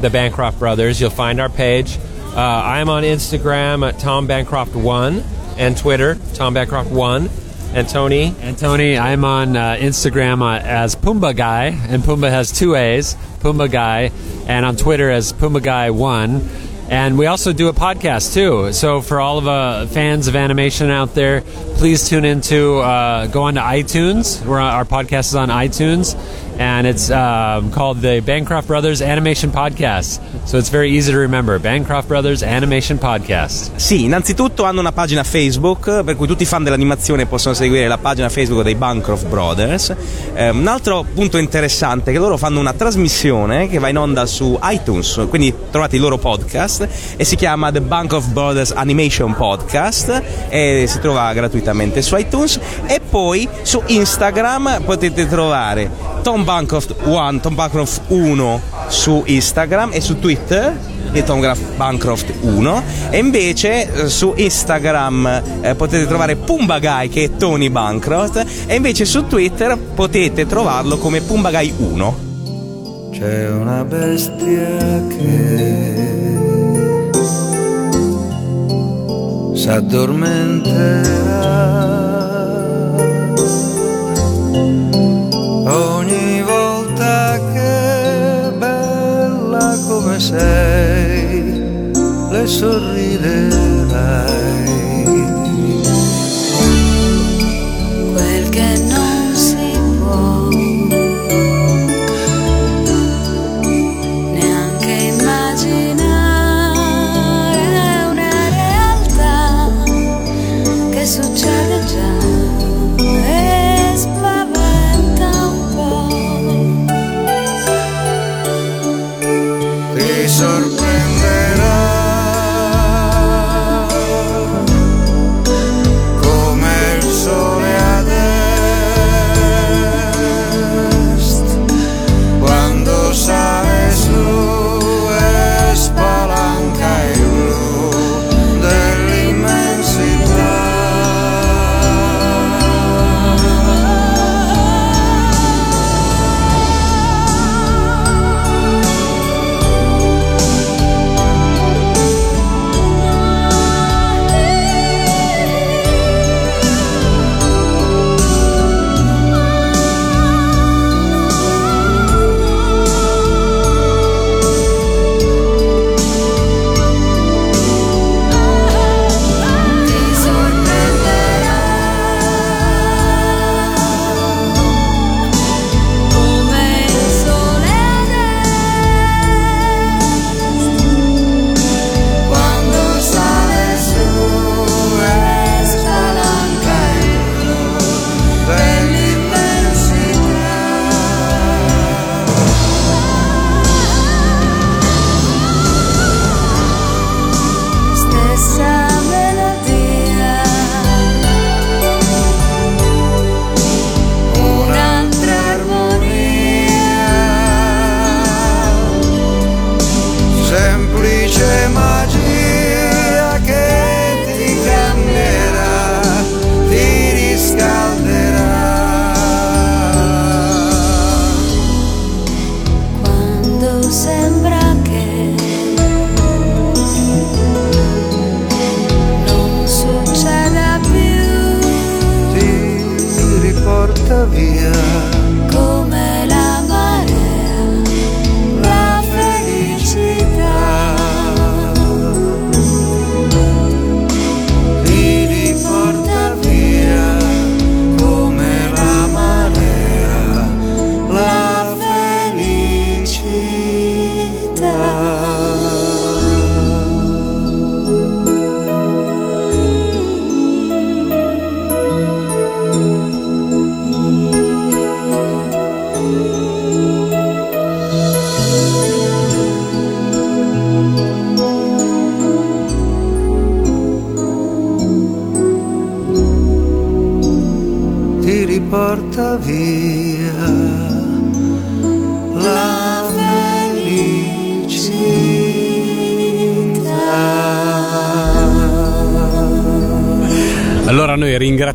the 0.00 0.10
Bancroft 0.10 0.58
Brothers, 0.58 0.98
you'll 0.98 1.14
find 1.14 1.38
our 1.40 1.48
page. 1.50 1.96
Uh, 2.36 2.62
I'm 2.64 2.90
on 2.90 3.02
Instagram 3.02 3.88
at 3.88 3.98
Tom 3.98 4.28
Bancroft1 4.28 5.24
and 5.56 5.74
Twitter, 5.74 6.18
Tom 6.34 6.54
Bancroft1. 6.54 7.30
And 7.74 7.88
Tony? 7.88 8.34
And 8.42 8.58
Tony, 8.58 8.98
I'm 8.98 9.24
on 9.24 9.56
uh, 9.56 9.76
Instagram 9.76 10.42
uh, 10.42 10.60
as 10.62 10.94
Pumbaa 10.96 11.34
Guy, 11.34 11.68
and 11.88 12.02
Pumbaa 12.02 12.28
has 12.28 12.52
two 12.52 12.74
A's, 12.74 13.14
Pumbaa 13.40 13.70
Guy, 13.70 14.10
and 14.46 14.66
on 14.66 14.76
Twitter 14.76 15.10
as 15.10 15.32
Pumbaa 15.32 15.62
Guy 15.62 15.90
One. 15.90 16.46
And 16.90 17.18
we 17.18 17.26
also 17.26 17.54
do 17.54 17.68
a 17.68 17.72
podcast 17.72 18.34
too. 18.34 18.72
So 18.72 19.00
for 19.00 19.18
all 19.18 19.38
of 19.38 19.48
uh, 19.48 19.86
fans 19.86 20.28
of 20.28 20.36
animation 20.36 20.90
out 20.90 21.14
there, 21.14 21.40
please 21.40 22.08
tune 22.08 22.24
into 22.24 22.78
uh, 22.78 23.28
go 23.28 23.44
on 23.44 23.54
to 23.54 23.60
iTunes. 23.60 24.44
We're 24.44 24.60
on, 24.60 24.74
our 24.74 24.84
podcast 24.84 25.28
is 25.28 25.34
on 25.34 25.48
iTunes, 25.48 26.14
and 26.60 26.86
it's 26.86 27.10
um, 27.10 27.72
called 27.72 28.02
the 28.02 28.20
Bancroft 28.20 28.68
Brothers 28.68 29.00
Animation 29.02 29.50
Podcast. 29.50 30.20
So 30.46 30.58
it's 30.58 30.70
very 30.70 30.96
easy 30.96 31.10
to 31.10 31.18
remember. 31.18 31.58
Bancroft 31.58 32.06
Brothers 32.06 32.44
Animation 32.44 32.98
Podcast. 32.98 33.72
Sì, 33.74 34.04
innanzitutto 34.04 34.62
hanno 34.62 34.78
una 34.78 34.92
pagina 34.92 35.24
Facebook, 35.24 36.04
per 36.04 36.14
cui 36.14 36.28
tutti 36.28 36.44
i 36.44 36.46
fan 36.46 36.62
dell'animazione 36.62 37.26
possono 37.26 37.52
seguire 37.52 37.88
la 37.88 37.98
pagina 37.98 38.28
Facebook 38.28 38.62
dei 38.62 38.76
Bancroft 38.76 39.26
Brothers. 39.26 39.92
Eh, 40.34 40.50
un 40.50 40.68
altro 40.68 41.04
punto 41.12 41.38
interessante 41.38 42.10
è 42.10 42.12
che 42.12 42.20
loro 42.20 42.36
fanno 42.36 42.60
una 42.60 42.74
trasmissione 42.74 43.68
che 43.68 43.80
va 43.80 43.88
in 43.88 43.98
onda 43.98 44.24
su 44.24 44.56
iTunes, 44.62 45.26
quindi 45.28 45.52
trovate 45.72 45.96
il 45.96 46.02
loro 46.02 46.16
podcast 46.16 46.88
e 47.16 47.24
si 47.24 47.34
chiama 47.34 47.72
The 47.72 47.80
Bancroft 47.80 48.28
Brothers 48.28 48.70
Animation 48.70 49.34
Podcast 49.34 50.22
e 50.48 50.84
si 50.86 51.00
trova 51.00 51.32
gratuitamente 51.32 52.02
su 52.02 52.16
iTunes 52.16 52.60
e 52.86 53.00
poi 53.00 53.48
su 53.62 53.82
Instagram 53.84 54.82
potete 54.84 55.26
trovare 55.26 55.90
Tom 56.22 56.44
Bancroft 56.44 56.94
1, 57.02 57.40
Tom 57.40 57.54
Bancroft 57.56 58.02
1 58.06 58.60
su 58.86 59.24
Instagram 59.26 59.90
e 59.92 60.00
su 60.00 60.20
Twitter 60.20 60.34
di 61.10 61.24
Tom 61.24 61.40
Graf- 61.40 61.74
Bancroft 61.76 62.32
1 62.40 62.82
e 63.10 63.18
invece 63.18 63.92
eh, 63.92 64.08
su 64.08 64.32
Instagram 64.36 65.42
eh, 65.62 65.74
potete 65.74 66.06
trovare 66.06 66.36
Pumbagai 66.36 67.08
che 67.08 67.24
è 67.24 67.36
Tony 67.36 67.70
Bancroft. 67.70 68.44
E 68.66 68.74
invece 68.74 69.04
su 69.04 69.26
Twitter 69.26 69.76
potete 69.76 70.46
trovarlo 70.46 70.98
come 70.98 71.20
Pumbagai 71.20 71.74
1 71.76 72.18
C'è 73.12 73.50
una 73.50 73.84
bestia 73.84 75.02
che 75.08 76.04
s'addormenterà 79.54 81.56
come 90.06 90.20
sei 90.20 91.42
le 92.30 92.46
sorriderai 92.46 94.35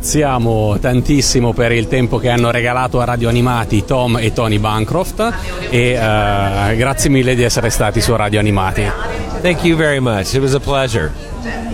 ringraziamo 0.01 0.79
tantissimo 0.79 1.53
per 1.53 1.71
il 1.71 1.87
tempo 1.87 2.17
che 2.17 2.29
hanno 2.29 2.49
regalato 2.49 2.99
a 2.99 3.05
Radio 3.05 3.29
Animati 3.29 3.85
Tom 3.85 4.17
e 4.17 4.33
Tony 4.33 4.57
Bancroft 4.57 5.31
e 5.69 5.91
eh, 5.91 6.75
grazie 6.75 7.11
mille 7.11 7.35
di 7.35 7.43
essere 7.43 7.69
stati 7.69 8.01
su 8.01 8.15
Radio 8.15 8.39
Animati. 8.39 8.83
Thank 9.41 9.63
you 9.63 9.77
very 9.77 9.99
much. 9.99 10.33
It 10.33 10.41
was 10.41 10.55
a 10.55 10.59
pleasure. 10.59 11.11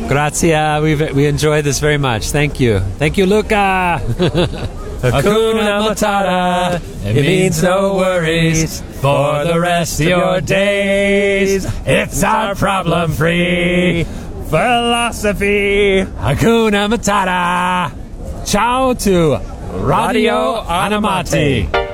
Grazie, 0.08 0.78
we 0.82 0.96
we 1.14 1.26
enjoyed 1.26 1.64
this 1.64 1.80
very 1.80 1.98
much. 1.98 2.30
Thank 2.32 2.60
you. 2.60 2.82
Thank 2.98 3.16
you, 3.16 3.26
Luca. 3.28 4.02
Hakuna 5.00 5.88
Matata, 5.88 6.82
it 7.06 7.22
means 7.22 7.64
no 7.64 7.96
worries 7.96 8.82
for 9.00 9.46
the 9.46 9.58
rest 9.58 10.02
of 10.02 10.08
your 10.08 10.42
days. 10.42 11.66
It's 11.86 12.24
our 12.24 12.56
problem 12.56 13.14
free 13.14 14.06
philosophy. 14.50 16.04
Hakuna 16.04 16.90
Matata. 16.90 18.07
Ciao 18.48 18.94
to 18.94 19.42
Radio 19.84 20.64
Animati. 20.64 21.87